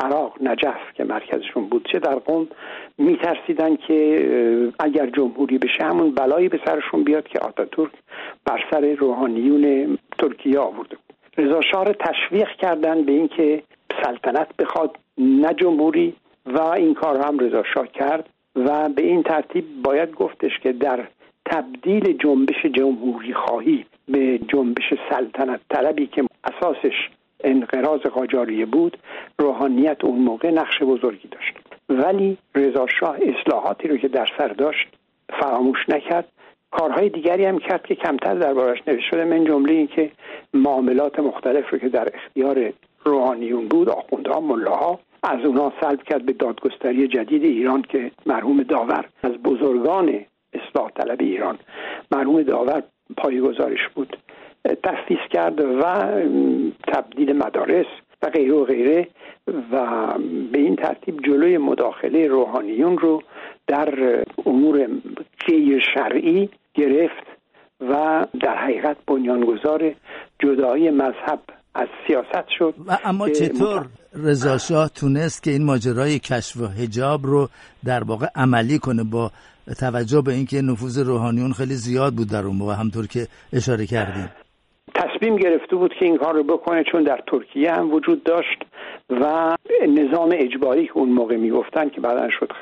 عراق 0.00 0.36
نجف 0.42 0.92
که 0.94 1.04
مرکزشون 1.04 1.66
بود 1.66 1.88
چه 1.92 1.98
در 1.98 2.14
قوم 2.14 2.48
میترسیدن 2.98 3.76
که 3.76 4.72
اگر 4.78 5.06
جمهوری 5.06 5.58
بشه 5.58 5.84
همون 5.84 6.10
بلایی 6.10 6.48
به 6.48 6.60
سرشون 6.64 7.04
بیاد 7.04 7.28
که 7.28 7.38
آتاتورک 7.38 7.92
بر 8.44 8.64
سر 8.70 8.94
روحانیون 8.94 9.98
ترکیه 10.18 10.58
آورده 10.58 10.96
رضا 11.38 11.60
شاه 11.60 11.84
را 11.84 11.92
تشویق 11.92 12.48
کردن 12.48 13.02
به 13.02 13.12
اینکه 13.12 13.62
سلطنت 14.04 14.56
بخواد 14.56 14.98
نه 15.18 15.54
جمهوری 15.54 16.14
و 16.46 16.60
این 16.60 16.94
کار 16.94 17.26
هم 17.26 17.38
رضا 17.38 17.62
شاه 17.74 17.86
کرد 17.86 18.28
و 18.56 18.88
به 18.88 19.02
این 19.02 19.22
ترتیب 19.22 19.82
باید 19.82 20.14
گفتش 20.14 20.58
که 20.62 20.72
در 20.72 21.08
تبدیل 21.46 22.16
جنبش 22.18 22.66
جمهوری 22.66 23.34
خواهی 23.34 23.84
به 24.08 24.38
جنبش 24.38 24.94
سلطنت 25.10 25.60
طلبی 25.70 26.06
که 26.06 26.24
اساسش 26.44 27.10
انقراض 27.44 28.00
قاجاریه 28.00 28.66
بود 28.66 28.98
روحانیت 29.38 30.04
اون 30.04 30.18
موقع 30.18 30.50
نقش 30.50 30.82
بزرگی 30.82 31.28
داشت. 31.28 31.58
ولی 31.88 32.38
رضا 32.54 32.86
شاه 33.00 33.16
اصلاحاتی 33.22 33.88
رو 33.88 33.96
که 33.96 34.08
در 34.08 34.28
سر 34.38 34.48
داشت 34.48 34.88
فراموش 35.28 35.88
نکرد. 35.88 36.28
کارهای 36.70 37.08
دیگری 37.08 37.44
هم 37.44 37.58
کرد 37.58 37.86
که 37.86 37.94
کمتر 37.94 38.34
دربارش 38.34 38.78
نوشته 38.86 39.10
شده 39.10 39.24
من 39.24 39.44
جمله 39.44 39.72
این 39.72 39.86
که 39.86 40.10
معاملات 40.54 41.18
مختلف 41.18 41.70
رو 41.70 41.78
که 41.78 41.88
در 41.88 42.08
اختیار 42.14 42.72
روحانیون 43.04 43.68
بود 43.68 43.88
آخوندها 43.88 44.40
ملاها 44.40 45.00
از 45.22 45.44
اونها 45.44 45.72
سلب 45.80 46.02
کرد 46.02 46.26
به 46.26 46.32
دادگستری 46.32 47.08
جدید 47.08 47.44
ایران 47.44 47.82
که 47.82 48.10
مرحوم 48.26 48.62
داور 48.62 49.04
از 49.22 49.32
بزرگان 49.32 50.20
اصلاح 50.52 50.90
طلب 50.90 51.20
ایران. 51.20 51.58
مرحوم 52.10 52.42
داور 52.42 52.82
پایگزارش 53.16 53.88
بود. 53.94 54.16
تفیز 54.84 55.18
کرد 55.30 55.60
و 55.60 55.82
تبدیل 56.88 57.32
مدارس 57.32 57.86
و 58.22 58.30
غیره 58.30 58.54
و 58.54 58.64
غیره 58.64 59.08
و 59.72 60.06
به 60.52 60.58
این 60.58 60.76
ترتیب 60.76 61.20
جلوی 61.26 61.58
مداخله 61.58 62.28
روحانیون 62.28 62.98
رو 62.98 63.22
در 63.66 64.24
امور 64.46 64.88
غیر 65.46 65.84
شرعی 65.94 66.48
گرفت 66.74 67.26
و 67.80 68.26
در 68.40 68.56
حقیقت 68.56 68.96
بنیانگذار 69.06 69.94
جدایی 70.38 70.90
مذهب 70.90 71.40
از 71.74 71.88
سیاست 72.06 72.48
شد 72.58 72.74
و 72.86 72.98
اما 73.04 73.28
چطور؟ 73.28 73.86
رضا 74.14 74.58
شاه 74.58 74.88
تونست 74.88 75.42
که 75.42 75.50
این 75.50 75.64
ماجرای 75.64 76.18
کشف 76.18 76.56
و 76.56 76.66
حجاب 76.66 77.20
رو 77.26 77.48
در 77.84 78.04
واقع 78.04 78.26
عملی 78.34 78.78
کنه 78.78 79.04
با 79.04 79.30
توجه 79.80 80.20
به 80.20 80.32
اینکه 80.32 80.62
نفوذ 80.62 80.98
روحانیون 80.98 81.52
خیلی 81.52 81.74
زیاد 81.74 82.12
بود 82.14 82.28
در 82.28 82.44
اون 82.44 82.56
موقع 82.56 82.74
همطور 82.74 83.06
که 83.06 83.26
اشاره 83.52 83.86
کردیم. 83.86 84.28
تصمیم 84.94 85.36
گرفته 85.36 85.76
بود 85.76 85.90
که 85.98 86.04
این 86.04 86.16
کار 86.16 86.34
رو 86.34 86.44
بکنه 86.44 86.84
چون 86.92 87.02
در 87.02 87.20
ترکیه 87.26 87.72
هم 87.72 87.92
وجود 87.92 88.24
داشت 88.24 88.62
و 89.10 89.56
نظام 89.88 90.30
اجباری 90.32 90.86
که 90.86 90.92
اون 90.96 91.08
موقع 91.08 91.36
می‌گفتن 91.36 91.88
که 91.88 92.00
بعدا 92.00 92.28
شد 92.40 92.52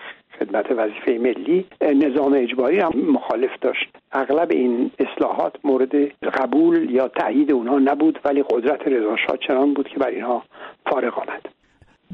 خدمت 0.40 0.66
وظیفه 0.70 1.18
ملی 1.20 1.66
نظام 1.94 2.32
اجباری 2.36 2.80
هم 2.80 2.92
مخالف 3.12 3.50
داشت. 3.60 3.88
اغلب 4.12 4.50
این 4.50 4.90
اصلاحات 4.98 5.52
مورد 5.64 5.94
قبول 6.34 6.90
یا 6.90 7.08
تایید 7.08 7.52
اونها 7.52 7.78
نبود 7.78 8.18
ولی 8.24 8.44
قدرت 8.50 8.80
رضا 8.86 9.16
چنان 9.48 9.74
بود 9.74 9.88
که 9.88 9.98
بر 9.98 10.08
اینها 10.08 10.42
فارغ 10.90 11.18
آمد. 11.18 11.46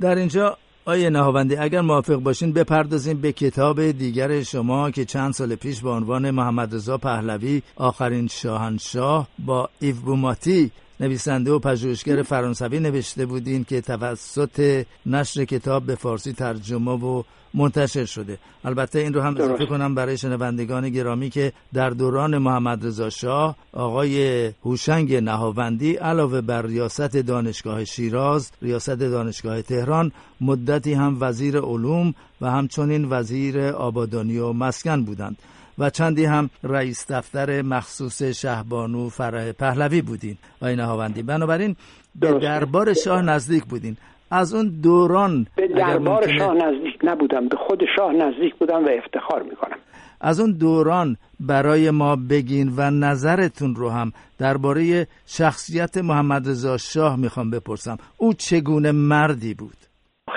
در 0.01 0.15
اینجا 0.15 0.57
آیه 0.85 1.11
نهاوندی 1.11 1.57
اگر 1.57 1.81
موافق 1.81 2.15
باشین 2.17 2.53
بپردازیم 2.53 3.21
به 3.21 3.33
کتاب 3.33 3.91
دیگر 3.91 4.43
شما 4.43 4.91
که 4.91 5.05
چند 5.05 5.33
سال 5.33 5.55
پیش 5.55 5.83
با 5.83 5.97
عنوان 5.97 6.31
محمد 6.31 6.75
رضا 6.75 6.99
پهلوی 6.99 7.63
آخرین 7.77 8.27
شاهنشاه 8.27 9.29
با 9.47 9.69
ایو 9.81 9.95
بوماتی 10.05 10.71
نویسنده 11.01 11.53
و 11.53 11.59
پژوهشگر 11.59 12.23
فرانسوی 12.23 12.81
نوشته 12.81 13.27
بودین 13.27 13.65
که 13.65 13.81
توسط 13.81 14.85
نشر 15.07 15.45
کتاب 15.45 15.87
به 15.87 15.95
فارسی 15.95 16.33
ترجمه 16.33 16.91
و 16.91 17.23
منتشر 17.55 18.05
شده. 18.05 18.39
البته 18.65 18.99
این 18.99 19.15
رو 19.15 19.21
هم 19.21 19.37
اضافه 19.37 19.67
کنم 19.67 19.95
برای 19.95 20.19
شنوندگان 20.19 20.89
گرامی 20.89 21.31
که 21.31 21.53
در 21.75 21.91
دوران 21.91 22.39
محمد 22.39 22.87
رضا 22.87 23.11
شاه 23.11 23.57
آقای 23.73 24.47
هوشنگ 24.65 25.15
نهاوندی 25.15 25.95
علاوه 25.95 26.41
بر 26.41 26.63
ریاست 26.63 27.17
دانشگاه 27.17 27.85
شیراز 27.85 28.51
ریاست 28.63 28.91
دانشگاه 28.91 29.63
تهران 29.63 30.13
مدتی 30.41 30.95
هم 30.95 31.17
وزیر 31.21 31.61
علوم 31.61 32.15
و 32.41 32.51
همچنین 32.51 33.07
وزیر 33.11 33.61
آبادانی 33.61 34.39
و 34.39 34.53
مسکن 34.53 35.03
بودند. 35.05 35.37
و 35.79 35.91
چندی 35.91 36.25
هم 36.25 36.51
رئیس 36.63 37.13
دفتر 37.13 37.63
مخصوص 37.63 38.23
شهبانو 38.23 39.09
فرح 39.09 39.53
پهلوی 39.53 40.03
بودین. 40.03 40.37
آقای 40.63 40.77
نهاوندی 40.77 41.23
بنابراین 41.23 41.77
به 42.15 42.39
دربار 42.39 42.93
شاه 42.93 43.23
نزدیک 43.23 43.65
بودین. 43.65 43.97
از 44.31 44.55
اون 44.55 44.81
دوران 44.83 45.47
به 45.57 45.69
دربار 45.69 46.39
شاه 46.39 46.55
نزدیک 46.55 46.99
نبودم. 47.03 47.49
به 47.49 47.57
خود 47.57 47.81
شاه 47.97 48.13
نزدیک 48.13 48.55
بودم 48.55 48.85
و 48.85 48.89
افتخار 48.89 49.43
می‌کنم. 49.43 49.77
از 50.21 50.41
اون 50.41 50.53
دوران 50.53 51.17
برای 51.41 51.91
ما 51.91 52.17
بگین 52.17 52.73
و 52.77 52.91
نظرتون 52.91 53.75
رو 53.75 53.91
هم 53.91 54.13
درباره 54.39 55.07
شخصیت 55.27 55.99
محمد 55.99 56.49
رضا 56.49 56.77
شاه 56.77 57.17
می‌خوام 57.17 57.51
بپرسم. 57.51 57.97
او 58.17 58.33
چگونه 58.33 58.93
مردی 58.93 59.55
بود؟ 59.55 59.77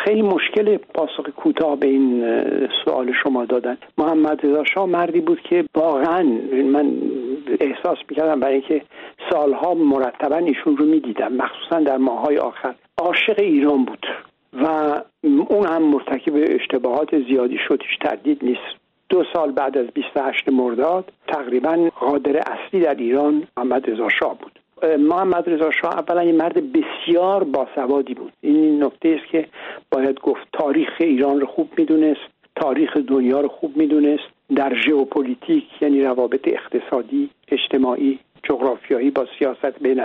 خیلی 0.05 0.21
مشکل 0.21 0.77
پاسخ 0.77 1.29
کوتاه 1.29 1.75
به 1.75 1.87
این 1.87 2.23
سوال 2.85 3.13
شما 3.23 3.45
دادن. 3.45 3.77
محمد 3.97 4.45
رضا 4.45 4.63
شاه 4.63 4.85
مردی 4.85 5.21
بود 5.21 5.41
که 5.41 5.65
واقعا 5.75 6.23
من 6.73 6.91
احساس 7.59 7.97
می‌کردم 8.09 8.39
برای 8.39 8.53
اینکه 8.53 8.81
سالها 9.31 9.73
مرتبا 9.73 10.37
ایشون 10.37 10.77
رو 10.77 10.85
می‌دیدم 10.85 11.33
مخصوصا 11.33 11.79
در 11.79 11.97
ماهای 11.97 12.37
آخر. 12.37 12.75
عاشق 12.97 13.39
ایران 13.39 13.85
بود 13.85 14.05
و 14.53 14.65
اون 15.23 15.67
هم 15.67 15.83
مرتکب 15.83 16.33
اشتباهات 16.35 17.19
زیادی 17.27 17.57
شد 17.67 17.81
هیچ 17.89 17.99
تردید 17.99 18.45
نیست. 18.45 18.79
دو 19.09 19.23
سال 19.33 19.51
بعد 19.51 19.77
از 19.77 19.87
28 19.87 20.49
مرداد 20.49 21.11
تقریبا 21.27 21.89
قادر 21.99 22.37
اصلی 22.37 22.79
در 22.79 22.95
ایران 22.95 23.43
محمد 23.57 23.89
رضا 23.89 24.09
شاه 24.19 24.37
بود. 24.39 24.59
محمد 24.83 25.49
رضا 25.49 25.71
شاه 25.71 25.93
اولا 25.97 26.23
یه 26.23 26.33
مرد 26.33 26.71
بسیار 26.71 27.43
باسوادی 27.43 28.13
بود. 28.13 28.33
این 28.41 28.83
نکته 28.83 29.19
است 29.21 29.31
که 29.31 29.45
باید 29.91 30.19
گفت 30.19 30.47
تاریخ 30.53 30.89
ایران 30.99 31.39
رو 31.39 31.47
خوب 31.47 31.69
می‌دونست 31.77 32.21
تاریخ 32.55 32.97
دنیا 32.97 33.41
رو 33.41 33.47
خوب 33.47 33.77
می‌دونست. 33.77 34.23
در 34.55 34.75
ژئوپلیتیک 34.75 35.63
یعنی 35.81 36.03
روابط 36.03 36.47
اقتصادی 36.47 37.29
اجتماعی 37.47 38.19
جغرافیایی 38.43 39.11
با 39.11 39.27
سیاست 39.39 39.79
بین 39.79 40.01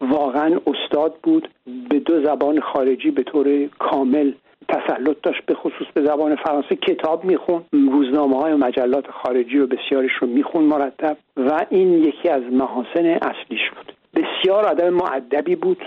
واقعا 0.00 0.60
استاد 0.66 1.14
بود. 1.22 1.48
به 1.88 1.98
دو 1.98 2.24
زبان 2.24 2.60
خارجی 2.60 3.10
به 3.10 3.22
طور 3.22 3.68
کامل 3.78 4.32
تسلط 4.72 5.16
داشت 5.22 5.46
به 5.46 5.54
خصوص 5.54 5.86
به 5.94 6.02
زبان 6.02 6.36
فرانسه 6.36 6.76
کتاب 6.76 7.24
میخون 7.24 7.64
روزنامه 7.72 8.36
های 8.36 8.52
و 8.52 8.56
مجلات 8.56 9.10
خارجی 9.10 9.58
و 9.58 9.66
بسیارش 9.66 10.12
رو 10.20 10.26
میخون 10.26 10.64
مرتب 10.64 11.16
و 11.36 11.66
این 11.70 11.94
یکی 11.94 12.28
از 12.28 12.42
محاسن 12.42 13.06
اصلیش 13.06 13.70
بود. 13.70 13.92
بسیار 14.14 14.64
آدم 14.66 14.88
معدبی 14.88 15.56
بود 15.56 15.84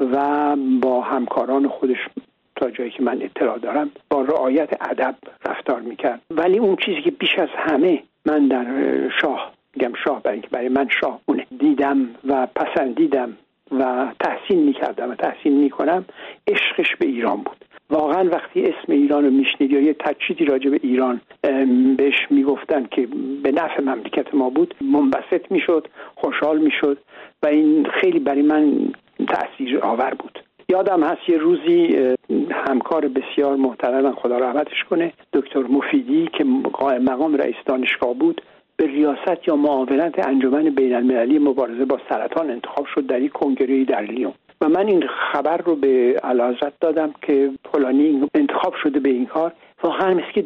و 0.00 0.56
با 0.82 1.00
همکاران 1.00 1.68
خودش 1.68 1.98
تا 2.56 2.70
جایی 2.70 2.90
که 2.90 3.02
من 3.02 3.22
اطلاع 3.22 3.58
دارم 3.58 3.90
با 4.10 4.22
رعایت 4.22 4.68
ادب 4.90 5.14
رفتار 5.46 5.80
می‌کرد. 5.80 6.20
ولی 6.30 6.58
اون 6.58 6.76
چیزی 6.76 7.02
که 7.02 7.10
بیش 7.10 7.38
از 7.38 7.48
همه 7.56 8.02
من 8.26 8.48
در 8.48 8.66
شاه 9.20 9.52
میگم 9.76 9.92
شاه 10.04 10.22
برای 10.22 10.34
اینکه 10.34 10.48
برای 10.48 10.68
من 10.68 10.88
شاه 11.00 11.20
اونه. 11.26 11.46
دیدم 11.58 12.08
و 12.24 12.46
پسندیدم 12.46 13.36
و 13.78 14.06
تحسین 14.20 14.62
می‌کردم 14.64 15.10
و 15.10 15.14
تحسین 15.14 15.58
می‌کنم 15.58 16.04
عشقش 16.48 16.96
به 16.96 17.06
ایران 17.06 17.36
بود. 17.36 17.64
واقعا 17.90 18.30
وقتی 18.30 18.62
اسم 18.62 18.92
ایران 18.92 19.24
رو 19.24 19.30
میشنید 19.30 19.72
یا 19.72 19.80
یه 19.80 19.94
تجسیدی 19.94 20.44
راجع 20.44 20.70
به 20.70 20.80
ایران 20.82 21.20
بهش 21.96 22.26
می‌گفتن 22.30 22.86
که 22.90 23.08
به 23.42 23.52
نفع 23.52 23.82
مملکت 23.82 24.34
ما 24.34 24.50
بود 24.50 24.74
منبسط 24.80 25.50
می‌شد 25.50 25.88
خوشحال 26.14 26.58
می‌شد 26.58 26.98
و 27.42 27.46
این 27.46 27.86
خیلی 28.00 28.18
برای 28.18 28.42
من 28.42 28.92
تاثیر 29.28 29.78
آور 29.78 30.14
بود. 30.18 30.38
یادم 30.68 31.02
هست 31.02 31.28
یه 31.28 31.36
روزی 31.36 31.96
همکار 32.50 33.08
بسیار 33.08 33.56
محترم 33.56 34.14
خدا 34.14 34.38
رحمتش 34.38 34.84
کنه 34.90 35.12
دکتر 35.32 35.60
مفیدی 35.60 36.28
که 36.32 36.44
مقام 37.00 37.34
رئیس 37.34 37.56
دانشگاه 37.66 38.14
بود 38.14 38.40
به 38.76 38.86
ریاست 38.86 39.48
یا 39.48 39.56
معاونت 39.56 40.28
انجمن 40.28 40.62
بین 40.62 40.94
المللی 40.94 41.38
مبارزه 41.38 41.84
با 41.84 41.98
سرطان 42.08 42.50
انتخاب 42.50 42.86
شد 42.94 43.06
در 43.06 43.22
یک 43.22 43.32
کنگره 43.32 43.84
در 43.84 44.02
لیون. 44.02 44.32
و 44.60 44.68
من 44.68 44.86
این 44.86 45.04
خبر 45.32 45.56
رو 45.56 45.76
به 45.76 46.20
علازت 46.24 46.80
دادم 46.80 47.14
که 47.22 47.50
فلانی 47.72 48.28
انتخاب 48.34 48.74
شده 48.82 49.00
به 49.00 49.08
این 49.08 49.26
کار. 49.26 49.52
واقعا 49.82 50.14
مثل 50.14 50.32
که 50.34 50.44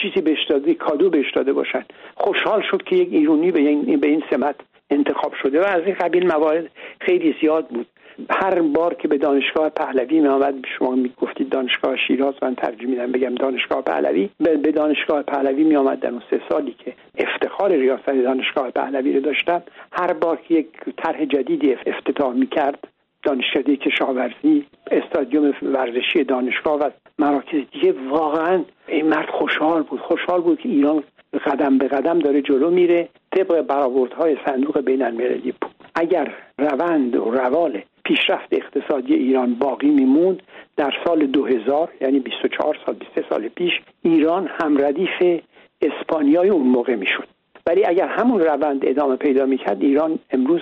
چیزی 0.00 0.20
بهش 0.20 0.44
داده 0.48 0.74
کادو 0.74 1.10
بهش 1.10 1.32
داده 1.32 1.52
باشن. 1.52 1.84
خوشحال 2.14 2.62
شد 2.70 2.82
که 2.82 2.96
یک 2.96 3.08
ایرونی 3.12 3.50
به 3.50 3.60
این, 3.60 4.00
به 4.00 4.06
این 4.06 4.22
سمت 4.30 4.54
انتخاب 4.90 5.32
شده 5.42 5.60
و 5.60 5.64
از 5.64 5.82
این 5.86 5.94
قبیل 5.94 6.26
موارد 6.26 6.70
خیلی 7.00 7.34
زیاد 7.40 7.68
بود. 7.68 7.86
هر 8.30 8.60
بار 8.60 8.94
که 8.94 9.08
به 9.08 9.18
دانشگاه 9.18 9.68
پهلوی 9.68 10.20
می 10.20 10.28
آمد 10.28 10.54
شما 10.78 10.90
می 10.94 11.12
گفتید 11.20 11.48
دانشگاه 11.48 11.96
شیراز 11.96 12.34
من 12.42 12.54
ترجمه 12.54 12.90
میدم 12.90 13.12
بگم 13.12 13.34
دانشگاه 13.34 13.82
پهلوی. 13.82 14.28
به 14.38 14.72
دانشگاه 14.72 15.22
پهلوی 15.22 15.64
می 15.64 15.76
آمد 15.76 16.00
در 16.00 16.10
اون 16.10 16.22
سه 16.30 16.40
سالی 16.48 16.74
که 16.78 16.92
افتخار 17.18 17.72
ریاست 17.72 18.06
دانشگاه 18.06 18.70
پهلوی 18.70 19.12
رو 19.12 19.20
داشتم. 19.20 19.62
هر 19.92 20.12
بار 20.12 20.36
که 20.48 20.54
یک 20.54 20.68
طرح 20.96 21.24
جدیدی 21.24 21.76
افتتاح 21.86 22.34
می 22.34 22.46
کرد 22.46 22.88
دانشکده 23.22 23.76
کشاورزی 23.76 24.66
استادیوم 24.90 25.54
ورزشی 25.62 26.24
دانشگاه 26.24 26.78
و 26.78 26.90
مراکز 27.18 27.62
دیگه. 27.72 27.94
واقعا 28.08 28.64
این 28.88 29.06
مرد 29.06 29.30
خوشحال 29.30 29.82
بود. 29.82 30.00
خوشحال 30.00 30.40
بود 30.40 30.60
که 30.60 30.68
ایران 30.68 31.02
قدم 31.46 31.78
به 31.78 31.88
قدم 31.88 32.18
داره 32.18 32.42
جلو 32.42 32.70
میره. 32.70 33.08
طبق 33.30 33.60
برآوردهای 33.60 34.36
صندوق 34.46 34.80
بین 34.80 35.02
المللی 35.02 35.54
اگر 35.94 36.34
روند 36.58 37.16
و 37.16 37.30
روال 37.30 37.82
پیشرفت 38.04 38.48
اقتصادی 38.52 39.14
ایران 39.14 39.54
باقی 39.54 39.90
میموند 39.90 40.42
در 40.76 40.94
سال 41.04 41.26
2000 41.26 41.88
یعنی 42.00 42.20
24 42.20 42.78
سال 42.86 42.94
23 42.94 43.24
سال 43.30 43.48
پیش 43.48 43.72
ایران 44.02 44.50
هم 44.60 44.84
ردیف 44.84 45.40
اسپانیای 45.82 46.48
اون 46.48 46.66
موقع 46.66 46.94
می‌شد. 46.94 47.28
ولی 47.66 47.84
اگر 47.84 48.08
همون 48.08 48.40
روند 48.40 48.80
ادامه 48.86 49.16
پیدا 49.16 49.46
می‌کرد 49.46 49.82
ایران 49.82 50.18
امروز 50.30 50.60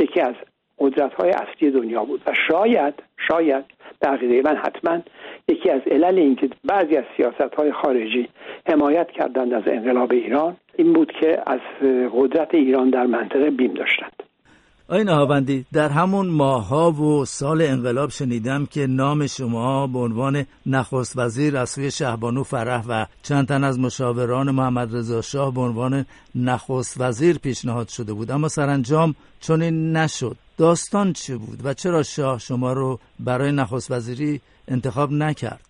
یکی 0.00 0.20
از 0.20 0.34
قدرت 0.80 1.14
های 1.14 1.30
اصلی 1.30 1.70
دنیا 1.70 2.04
بود. 2.04 2.22
و 2.26 2.32
شاید 2.48 2.94
شاید 3.28 3.64
در 4.00 4.18
من 4.44 4.56
حتما 4.56 4.98
یکی 5.48 5.70
از 5.70 5.80
علل 5.90 6.18
اینکه 6.18 6.50
بعضی 6.64 6.96
از 6.96 7.04
سیاست 7.16 7.54
های 7.58 7.72
خارجی 7.72 8.28
حمایت 8.68 9.10
کردند 9.10 9.54
از 9.54 9.62
انقلاب 9.66 10.12
ایران 10.12 10.56
این 10.76 10.92
بود 10.92 11.12
که 11.12 11.42
از 11.46 11.60
قدرت 12.12 12.54
ایران 12.54 12.90
در 12.90 13.06
منطقه 13.06 13.50
بیم 13.50 13.74
داشتند. 13.74 14.22
آی 14.90 15.04
نهاوندی 15.04 15.66
در 15.72 15.88
همون 15.88 16.26
ماها 16.26 16.92
و 16.92 17.24
سال 17.24 17.62
انقلاب 17.62 18.10
شنیدم 18.10 18.66
که 18.66 18.86
نام 18.86 19.26
شما 19.26 19.86
به 19.86 19.98
عنوان 19.98 20.46
نخست 20.66 21.12
وزیر 21.16 21.56
از 21.56 21.70
سوی 21.70 21.90
شهبانو 21.90 22.42
فرح 22.42 22.84
و 22.88 23.06
چند 23.22 23.48
تن 23.48 23.64
از 23.64 23.78
مشاوران 23.78 24.50
محمد 24.50 24.96
رضا 24.96 25.22
شاه 25.22 25.54
به 25.54 25.60
عنوان 25.60 26.06
نخست 26.34 27.00
وزیر 27.00 27.38
پیشنهاد 27.38 27.88
شده 27.88 28.12
بود. 28.12 28.30
اما 28.30 28.48
سرانجام 28.48 29.14
چون 29.40 29.62
این 29.62 29.96
نشد. 29.96 30.36
داستان 30.58 31.12
چه 31.12 31.36
بود 31.36 31.60
و 31.64 31.74
چرا 31.74 32.02
شاه 32.02 32.38
شما 32.38 32.72
رو 32.72 33.00
برای 33.20 33.52
نخست 33.52 33.90
وزیری 33.90 34.40
انتخاب 34.68 35.12
نکرد؟ 35.12 35.67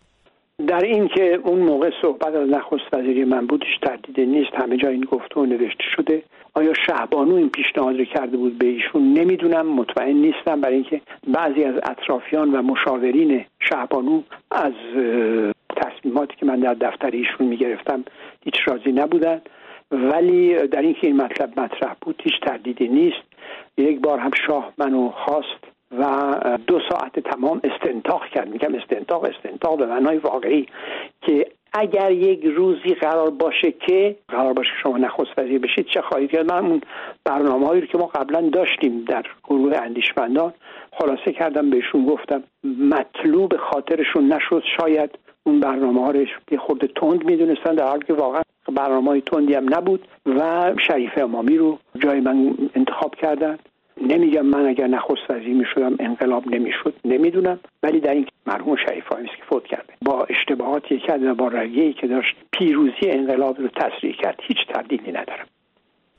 در 0.66 0.84
این 0.84 1.08
که 1.08 1.40
اون 1.44 1.58
موقع 1.58 1.90
صحبت 2.02 2.34
از 2.34 2.48
نخست 2.48 2.94
وزیری 2.94 3.24
من 3.24 3.46
بود 3.46 3.64
هیچ 3.64 3.80
تردیدی 3.80 4.26
نیست 4.26 4.54
همه 4.54 4.76
جا 4.76 4.88
این 4.88 5.00
گفته 5.00 5.40
و 5.40 5.46
نوشته 5.46 5.84
شده. 5.96 6.22
آیا 6.54 6.72
شهبانو 6.86 7.34
این 7.34 7.48
پیشنهاد 7.48 7.98
رو 7.98 8.04
کرده 8.04 8.36
بود 8.36 8.58
به 8.58 8.66
ایشون؟ 8.66 9.12
نمی‌دونم 9.12 9.66
مطمئن 9.66 10.16
نیستم. 10.16 10.60
برای 10.60 10.74
اینکه 10.74 11.00
بعضی 11.26 11.64
از 11.64 11.74
اطرافیان 11.74 12.50
و 12.50 12.62
مشاورین 12.62 13.44
شهبانو 13.60 14.22
از 14.50 14.72
تصمیماتی 15.76 16.36
که 16.36 16.46
من 16.46 16.60
در 16.60 16.74
دفتر 16.74 17.10
ایشون 17.10 17.46
می‌گرفتم 17.46 18.04
هیچ 18.44 18.54
راضی 18.66 18.92
نبودن. 18.92 19.40
ولی 19.90 20.66
در 20.66 20.82
اینکه 20.82 21.06
این 21.06 21.16
مطلب 21.16 21.60
مطرح 21.60 21.94
بود 22.00 22.22
هیچ 22.24 22.40
تردیدی 22.42 22.88
نیست. 22.88 23.22
یک 23.76 24.00
بار 24.00 24.18
هم 24.18 24.30
شاه 24.46 24.72
منو 24.78 25.08
خواست 25.08 25.77
و 25.98 26.58
دو 26.66 26.80
ساعت 26.90 27.20
تمام 27.20 27.60
استنتاق 27.64 28.26
کرد. 28.26 28.48
میگم 28.48 28.74
استنتاق 28.74 29.24
استنتاق 29.24 29.78
به 29.78 29.86
معنای 29.86 30.18
واقعی 30.18 30.66
که 31.22 31.46
اگر 31.72 32.10
یک 32.10 32.44
روزی 32.44 32.94
قرار 32.94 33.30
باشه 33.30 33.72
که 33.72 34.16
قرار 34.28 34.52
باشه 34.52 34.70
شما 34.82 34.98
نخست 34.98 35.38
وزیر 35.38 35.58
بشید 35.58 35.86
چه 35.86 36.00
خواهید 36.00 36.30
کرد؟ 36.30 36.52
من 36.52 36.66
اون 36.66 36.80
برنامه 37.24 37.66
هایی 37.66 37.80
رو 37.80 37.86
که 37.86 37.98
ما 37.98 38.06
قبلا 38.06 38.48
داشتیم 38.52 39.04
در 39.04 39.22
گروه 39.44 39.76
اندیشمندان 39.76 40.52
خلاصه 40.92 41.32
کردم 41.32 41.70
بهشون 41.70 42.06
گفتم 42.06 42.42
مطلوب 42.90 43.56
خاطرشون 43.56 44.32
نشد. 44.32 44.62
شاید 44.80 45.18
اون 45.46 45.60
برنامه 45.60 46.00
ها 46.04 46.10
رو 46.10 46.20
یه 46.50 46.58
خورده 46.58 46.86
تند 46.86 47.24
می‌دونستن 47.24 47.74
در 47.74 47.86
حالی 47.88 48.04
که 48.06 48.14
واقعا 48.14 48.42
برنامه 48.72 49.10
های 49.10 49.20
تندی 49.20 49.54
هم 49.54 49.74
نبود 49.74 50.08
و 50.26 50.72
شریف 50.86 51.18
امامی 51.18 51.56
رو 51.56 51.78
جای 51.98 52.20
من 52.20 52.54
انتخاب 52.74 53.14
کردن. 53.14 53.58
نمیگم 54.02 54.46
من 54.46 54.66
اگر 54.66 54.86
نخست 54.86 55.30
وزیر 55.30 55.54
می‌شدم 55.54 55.96
انقلاب 56.00 56.48
نمی‌شد 56.54 56.94
نمی‌دونم. 57.04 57.58
ولی 57.82 58.00
در 58.00 58.14
این 58.14 58.26
مرحوم 58.46 58.76
شریف 58.76 59.04
که 59.08 59.42
فوت 59.48 59.64
کرده. 59.64 59.92
با 60.02 60.26
اشتباهاتی 60.30 60.98
کرد 60.98 61.22
و 61.22 61.34
با 61.34 61.48
رویه‌ای 61.48 61.92
که 61.92 62.06
داشت 62.06 62.36
پیروزی 62.52 63.10
انقلاب 63.10 63.60
رو 63.60 63.68
تسریع 63.68 64.12
کرد. 64.12 64.40
هیچ 64.42 64.58
تردیدی 64.74 65.12
ندارم. 65.12 65.46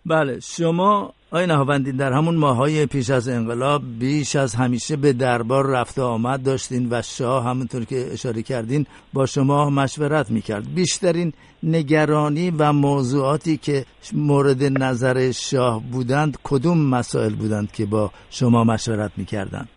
بله 0.05 0.39
شما 0.39 1.13
آقای 1.31 1.47
نهاوندی 1.47 1.91
در 1.91 2.11
همون 2.11 2.35
ماهای 2.35 2.85
پیش 2.85 3.09
از 3.09 3.29
انقلاب 3.29 3.81
بیش 3.99 4.35
از 4.35 4.55
همیشه 4.55 4.95
به 4.97 5.13
دربار 5.13 5.65
رفته 5.67 6.01
آمد 6.01 6.43
داشتین 6.43 6.87
و 6.91 7.01
شاه 7.01 7.43
همونطور 7.45 7.85
که 7.85 7.95
اشاره 8.13 8.41
کردین 8.41 8.85
با 9.13 9.25
شما 9.25 9.69
مشورت 9.69 10.31
می‌کرد. 10.31 10.63
بیشترین 10.75 11.33
نگرانی 11.63 12.51
و 12.59 12.73
موضوعاتی 12.73 13.57
که 13.57 13.85
مورد 14.13 14.63
نظر 14.63 15.31
شاه 15.31 15.83
بودند 15.91 16.37
کدوم 16.43 16.89
مسائل 16.89 17.35
بودند 17.35 17.71
که 17.71 17.85
با 17.85 18.11
شما 18.29 18.63
مشورت 18.63 19.11
می‌کردند؟ 19.17 19.69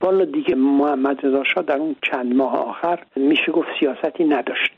والا 0.00 0.24
دیگه 0.24 0.54
محمد 0.54 1.16
رضا 1.26 1.42
شاه 1.54 1.64
در 1.64 1.76
اون 1.76 1.96
چند 2.10 2.34
ماه 2.34 2.54
آخر 2.54 2.98
میشه 3.16 3.52
گفت 3.52 3.68
سیاستی 3.80 4.24
نداشت. 4.24 4.75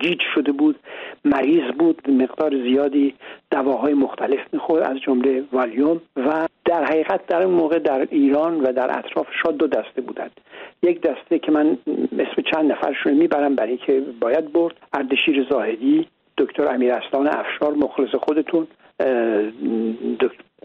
گیج 0.00 0.20
شده 0.34 0.52
بود 0.52 0.76
مریض 1.24 1.72
بود 1.78 2.10
مقدار 2.10 2.62
زیادی 2.62 3.14
دواهای 3.50 3.94
مختلف 3.94 4.40
می‌خورد 4.52 4.82
از 4.82 4.98
جمله 4.98 5.44
والیوم 5.52 6.00
و 6.16 6.48
در 6.64 6.84
حقیقت 6.84 7.26
در 7.26 7.42
اون 7.42 7.54
موقع 7.54 7.78
در 7.78 8.08
ایران 8.10 8.60
و 8.60 8.72
در 8.72 8.98
اطراف 8.98 9.26
شاد 9.42 9.56
دو 9.56 9.66
دسته 9.66 10.00
بودند. 10.00 10.40
یک 10.82 11.00
دسته 11.00 11.38
که 11.38 11.52
من 11.52 11.78
اسم 12.12 12.42
چند 12.52 12.72
نفرشون 12.72 13.12
می‌برم 13.12 13.54
برای 13.54 13.76
که 13.76 14.02
باید 14.20 14.52
برد 14.52 14.74
اردشیر 14.92 15.46
زاهدی 15.50 16.06
دکتر 16.38 16.74
امیر 16.74 16.92
اسلان 16.92 17.28
افشار 17.28 17.74
مخلص 17.74 18.14
خودتون 18.14 18.66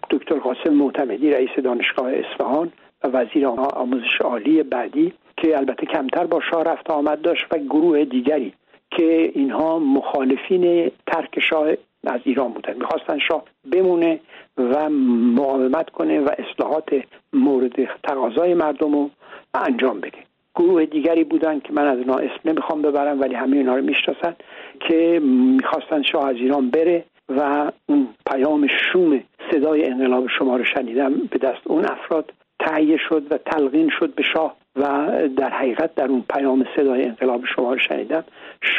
دکتر 0.09 0.35
قاسم 0.35 0.73
معتمدی 0.73 1.31
رئیس 1.31 1.49
دانشگاه 1.63 2.11
اصفهان 2.13 2.71
و 3.03 3.07
وزیر 3.07 3.47
آموزش 3.47 4.21
عالی 4.21 4.63
بعدی 4.63 5.13
که 5.37 5.57
البته 5.57 5.85
کمتر 5.85 6.23
با 6.23 6.41
شاه 6.51 6.63
رفت 6.63 6.89
آمد 6.89 7.21
داشت 7.21 7.45
و 7.51 7.57
گروه 7.57 8.05
دیگری 8.05 8.53
که 8.91 9.32
اینها 9.36 9.80
مخالفین 9.80 10.91
ترک 11.08 11.39
شاه 11.39 11.69
از 12.04 12.19
ایران 12.23 12.52
بودن. 12.52 12.73
می‌خواستن 12.73 13.19
شاه 13.19 13.43
بمونه 13.71 14.19
و 14.58 14.89
مقاومت 14.89 15.89
کنه 15.89 16.19
و 16.19 16.30
اصلاحات 16.38 16.89
مورد 17.34 17.76
تقاضای 18.04 18.54
مردم 18.54 18.93
رو 18.93 19.10
انجام 19.54 20.00
بده. 20.00 20.17
گروه 20.56 20.86
دیگری 20.86 21.23
بودن 21.23 21.60
که 21.60 21.73
من 21.73 21.88
از 21.88 21.97
اینا 21.97 22.15
اسم 22.15 22.39
نمی‌خوام 22.45 22.82
ببرم 22.82 23.21
ولی 23.21 23.36
همه 23.36 23.58
اینا 23.58 23.76
رو 23.76 23.84
می‌شناسن 23.84 24.36
که 24.80 25.19
می‌خواستن 25.23 26.04
شاه 26.04 26.30
از 26.30 26.36
ایران 26.36 26.69
بره 26.69 27.06
و 27.30 27.71
اون 27.89 28.08
پیام 28.32 28.67
شوم 28.67 29.23
صدای 29.52 29.86
انقلاب 29.86 30.28
شما 30.28 30.58
رو 30.58 30.63
شنیدم. 30.63 31.13
به 31.13 31.38
دست 31.38 31.62
اون 31.63 31.86
افراد 31.86 32.34
تهیه 32.60 32.97
شد 33.10 33.23
و 33.32 33.38
تلقین 33.38 33.89
شد 34.00 34.13
به 34.15 34.23
شاه. 34.23 34.56
و 34.77 35.11
در 35.37 35.49
حقیقت 35.49 35.95
در 35.95 36.05
اون 36.05 36.23
پیام 36.29 36.65
صدای 36.75 37.03
انقلاب 37.03 37.45
شما 37.55 37.73
رو 37.73 37.79
شنیدم. 37.79 38.23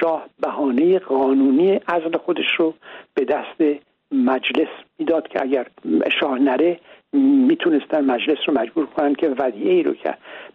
شاه 0.00 0.26
بهانه 0.40 0.98
قانونی 0.98 1.80
ازل 1.86 2.16
خودش 2.16 2.54
رو 2.58 2.74
به 3.14 3.24
دست 3.24 3.80
مجلس 4.12 4.68
می‌داد 4.98 5.28
که 5.28 5.42
اگر 5.42 5.66
شاه 6.20 6.38
نره 6.38 6.80
می‌تونستن 7.12 8.04
مجلس 8.04 8.38
رو 8.46 8.54
مجبور 8.54 8.86
کنن 8.86 9.14
که 9.14 9.28
ودیعه 9.28 9.72
ای 9.74 9.82
رو 9.82 9.94
که 9.94 10.14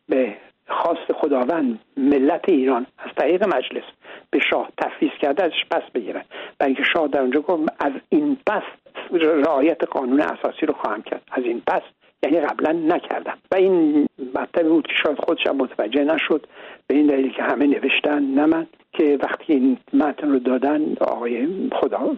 به 0.10 0.36
خواست 0.68 1.14
خداوند 1.14 1.80
ملت 1.98 2.50
ایران 2.50 2.86
از 2.98 3.12
طریق 3.18 3.48
مجلس 3.48 3.84
به 4.30 4.40
شاه 4.40 4.70
تفویض 4.78 5.12
کرده 5.22 5.44
ازش 5.44 5.66
پس 5.72 5.92
بگیرن. 5.94 6.24
اینکه 6.62 6.84
شاه 6.84 7.08
در 7.08 7.22
اونجا 7.22 7.42
گفت 7.42 7.64
از 7.80 7.92
این 8.10 8.38
پس 8.48 8.64
رعایت 9.12 9.84
قانون 9.84 10.22
اساسی 10.22 10.66
رو 10.66 10.74
خواهم 10.74 11.02
کرد. 11.02 11.22
از 11.32 11.44
این 11.44 11.62
پس 11.68 11.82
یعنی 12.24 12.40
قبلا 12.40 12.72
نکردم. 12.72 13.38
و 13.52 13.56
این 13.56 14.08
مطلبی 14.36 14.70
بود 14.70 14.88
که 14.88 14.94
شاید 15.04 15.18
خودش 15.20 15.48
متوجه 15.48 16.04
نشد. 16.04 16.48
به 16.88 16.96
این 16.96 17.08
دلیل 17.08 17.32
که 17.32 17.44
همه 17.44 17.68
نوشتن 17.68 18.24
نه 18.24 18.46
من 18.46 18.68
که 18.94 19.18
وقتی 19.24 19.54
این 19.54 19.78
متن 19.94 20.32
رو 20.32 20.40
دادن 20.40 20.96
آقای 21.02 21.48
خدا 21.72 22.16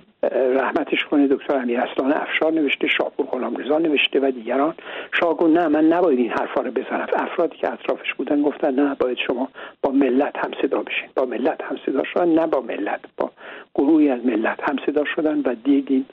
رحمتش 0.55 1.05
کنه 1.05 1.27
دکتر 1.27 1.55
امیر 1.55 1.79
اصلان 1.79 2.13
افشار 2.13 2.53
نوشته 2.53 2.87
شاپور 2.87 3.25
غلامرضا 3.25 3.77
نوشته 3.77 4.19
و 4.19 4.31
دیگران. 4.31 4.73
شاه 5.19 5.33
گفت 5.37 5.57
نه 5.57 5.67
من 5.67 5.85
نباید 5.85 6.19
این 6.19 6.29
حرفا 6.29 6.61
رو 6.61 6.71
بزنم. 6.71 7.07
افرادی 7.13 7.57
که 7.57 7.73
اطرافش 7.73 8.13
بودن 8.13 8.41
گفتن 8.41 8.75
نه 8.75 8.95
باید 8.95 9.17
شما 9.27 9.49
با 9.81 9.91
ملت 9.91 10.37
هم 10.37 10.51
صدا 10.61 10.83
بشین. 10.83 11.09
با 11.15 11.25
ملت 11.25 11.61
هم 11.63 11.77
صدا 11.85 12.03
شدن 12.03 12.29
نه 12.29 12.47
با 12.47 12.61
ملت. 12.61 12.99
با 13.17 13.31
گروهی 13.75 14.09
از 14.09 14.25
ملت 14.25 14.69
هم 14.69 14.75
صدا 14.85 15.05
شدن 15.15 15.39
و 15.39 15.55
دیدیم 15.63 16.05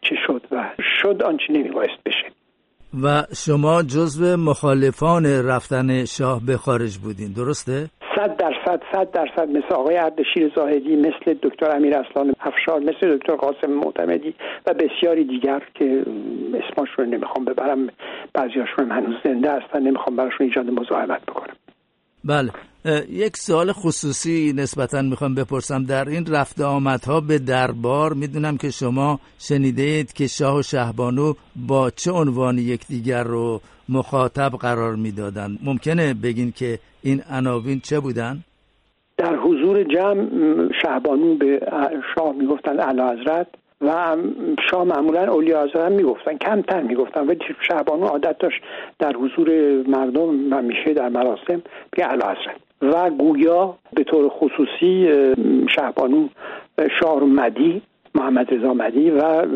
چه 0.00 0.16
شد 0.26 0.42
و 0.50 0.64
شد 1.02 1.22
آنچه 1.22 1.52
نمیبایست 1.52 1.98
بشه. 2.06 2.43
و 3.02 3.22
شما 3.36 3.82
جزو 3.82 4.36
مخالفان 4.36 5.26
رفتن 5.26 6.04
شاه 6.04 6.40
به 6.46 6.56
خارج 6.56 6.98
بودین. 6.98 7.32
درسته؟ 7.32 7.90
صد 8.16 8.36
درصد 8.36 8.82
صد 8.92 9.10
درصد 9.10 9.48
مثل 9.48 9.74
آقای 9.74 9.96
اردشیر 9.96 10.52
زاهدی 10.56 10.96
مثل 10.96 11.34
دکتر 11.42 11.76
امیر 11.76 11.94
اصلان 11.96 12.34
افشار 12.40 12.80
مثل 12.80 13.16
دکتر 13.16 13.36
قاسم 13.36 13.70
معتمدی 13.70 14.34
و 14.66 14.74
بسیاری 14.74 15.24
دیگر 15.24 15.62
که 15.74 16.04
اسمشون 16.54 17.04
رو 17.04 17.04
نمی‌خوام 17.04 17.44
ببرم. 17.44 17.88
بعضیاشون 18.34 18.90
هنوز 18.90 19.14
زنده 19.24 19.52
هستن 19.52 19.82
نمی‌خوام 19.82 20.16
براشون 20.16 20.46
ایجاد 20.46 20.66
مزاحمت 20.66 21.22
بکنم. 21.22 21.54
بله. 22.24 22.50
یک 23.10 23.36
سوال 23.36 23.72
خصوصی 23.72 24.52
نسبتا 24.56 25.02
می‌خوام 25.02 25.34
بپرسم. 25.34 25.84
در 25.84 26.08
این 26.08 26.26
رفت 26.26 26.60
آمدها 26.60 27.20
به 27.20 27.38
دربار 27.38 28.12
می‌دونم 28.12 28.56
که 28.56 28.70
شما 28.70 29.20
شنیده 29.38 29.82
اید 29.82 30.12
که 30.12 30.26
شاه 30.26 30.58
و 30.58 30.62
شهبانو 30.62 31.34
با 31.68 31.90
چه 31.90 32.12
عنوان 32.12 32.58
یکدیگر 32.58 33.22
رو 33.22 33.60
مخاطب 33.88 34.50
قرار 34.60 34.96
می‌دادن. 34.96 35.58
ممکنه 35.64 36.14
بگین 36.14 36.52
که 36.56 36.78
این 37.02 37.22
عناوین 37.30 37.80
چه 37.80 38.00
بودن؟ 38.00 38.38
در 39.16 39.36
حضور 39.36 39.82
جمع 39.84 40.28
شهبانو 40.82 41.34
به 41.34 41.60
شاه 42.14 42.32
می‌گفتن 42.32 42.80
اعلی 42.80 43.02
حضرت 43.02 43.46
و 43.80 44.16
شاه 44.70 44.84
معمولا 44.84 45.32
اولیا 45.32 45.62
حضرت 45.62 45.92
می‌گفتن 45.92 46.38
کمتر 46.38 46.82
می‌گفتن. 46.82 47.20
و 47.20 47.34
شهبانو 47.68 48.06
عادت 48.06 48.38
داشت 48.38 48.62
در 48.98 49.12
حضور 49.12 49.48
مردم 49.88 50.52
و 50.52 50.62
میشه 50.62 50.94
در 50.94 51.08
مراسم 51.08 51.62
به 51.90 52.04
اعلی 52.04 52.22
حضرت. 52.22 52.63
و 52.92 53.10
گویا 53.10 53.74
به 53.92 54.04
طور 54.04 54.28
خصوصی 54.28 55.08
شهبانو 55.68 56.28
شاه 57.00 57.24
مدی 57.24 57.82
محمد 58.14 58.54
رضا 58.54 58.74
مدی 58.74 59.10
و 59.10 59.46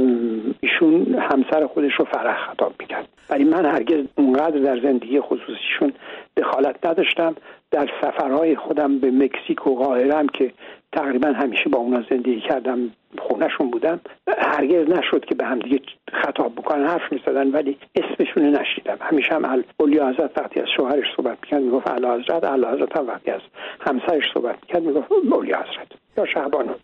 ایشون 0.60 1.14
همسر 1.14 1.66
خودش 1.66 1.92
رو 1.98 2.04
فرح 2.04 2.36
خطاب 2.36 2.72
می‌کرد. 2.80 3.08
ولی 3.30 3.44
من 3.44 3.66
هرگز 3.66 4.04
اونقدر 4.16 4.58
در 4.58 4.80
زندگی 4.80 5.20
خصوصیشون 5.20 5.92
دخالت 6.36 6.86
نداشتم. 6.86 7.34
در 7.70 7.88
سفرهای 8.02 8.56
خودم 8.56 8.98
به 8.98 9.10
مکزیک 9.10 9.66
و 9.66 9.74
قاهرم 9.74 10.26
که 10.28 10.52
تقریبا 10.92 11.28
همیشه 11.28 11.68
با 11.68 11.78
اونا 11.78 12.02
زندگی 12.10 12.40
کردم 12.40 12.90
خونهشون 13.18 13.70
بودم 13.70 14.00
هرگز 14.38 14.90
نشد 14.90 15.24
که 15.24 15.34
به 15.34 15.44
هم 15.44 15.58
دیگه 15.58 15.80
خطاب 16.24 16.54
بکنن 16.54 16.86
حرف 16.86 17.12
می‌زدن 17.12 17.50
ولی 17.50 17.78
اسمشون 17.94 18.42
نشیدم 18.42 18.96
همیشه 19.00 19.34
هم 19.34 19.44
اولیا 19.44 20.08
حضرت 20.08 20.38
وقتی 20.38 20.60
از 20.60 20.66
شوهرش 20.76 21.04
صحبت 21.16 21.38
می‌کرد 21.42 21.62
می‌گفت 21.62 21.90
اعلی 21.90 22.06
حضرت 22.06 22.44
اعلی 22.44 22.66
حضرت 22.66 22.96
هم 22.96 23.06
وقتی 23.06 23.30
از 23.30 23.40
همسرش 23.80 24.24
صحبت 24.34 24.56
می‌کرد 24.62 24.82
می‌گفت 24.82 25.12
اولیا 25.12 25.56
حضرت. 25.56 25.88
یا 26.18 26.26
شهبانو 26.34 26.74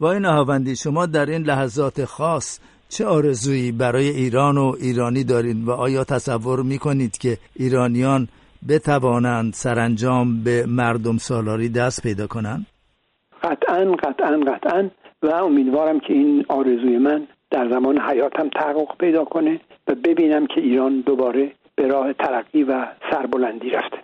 وای 0.00 0.20
نهاوندی 0.20 0.76
شما 0.76 1.06
در 1.06 1.26
این 1.26 1.42
لحظات 1.42 2.04
خاص 2.04 2.60
چه 2.88 3.06
آرزویی 3.06 3.72
برای 3.72 4.08
ایران 4.08 4.58
و 4.58 4.74
ایرانی 4.80 5.24
دارید 5.24 5.64
و 5.68 5.70
آیا 5.70 6.04
تصور 6.04 6.62
می‌کنید 6.62 7.18
که 7.18 7.36
ایرانیان 7.56 8.28
بتوانند 8.68 9.52
سرانجام 9.52 10.44
به 10.44 10.64
مردم 10.68 11.16
سالاری 11.16 11.68
دست 11.68 12.02
پیدا 12.02 12.26
کنند؟ 12.26 12.66
قطعا 13.42 13.92
قطعا 13.92 14.40
قطعا. 14.40 14.90
و 15.22 15.26
امیدوارم 15.26 16.00
که 16.00 16.12
این 16.12 16.44
آرزوی 16.48 16.98
من 16.98 17.26
در 17.50 17.70
زمان 17.70 18.00
حیاتم 18.00 18.48
تحقق 18.48 18.96
پیدا 18.98 19.24
کنه 19.24 19.60
و 19.88 19.94
ببینم 19.94 20.46
که 20.46 20.60
ایران 20.60 21.00
دوباره 21.00 21.52
به 21.76 21.86
راه 21.86 22.12
ترقی 22.12 22.62
و 22.62 22.86
سربلندی 23.10 23.70
رفته. 23.70 23.98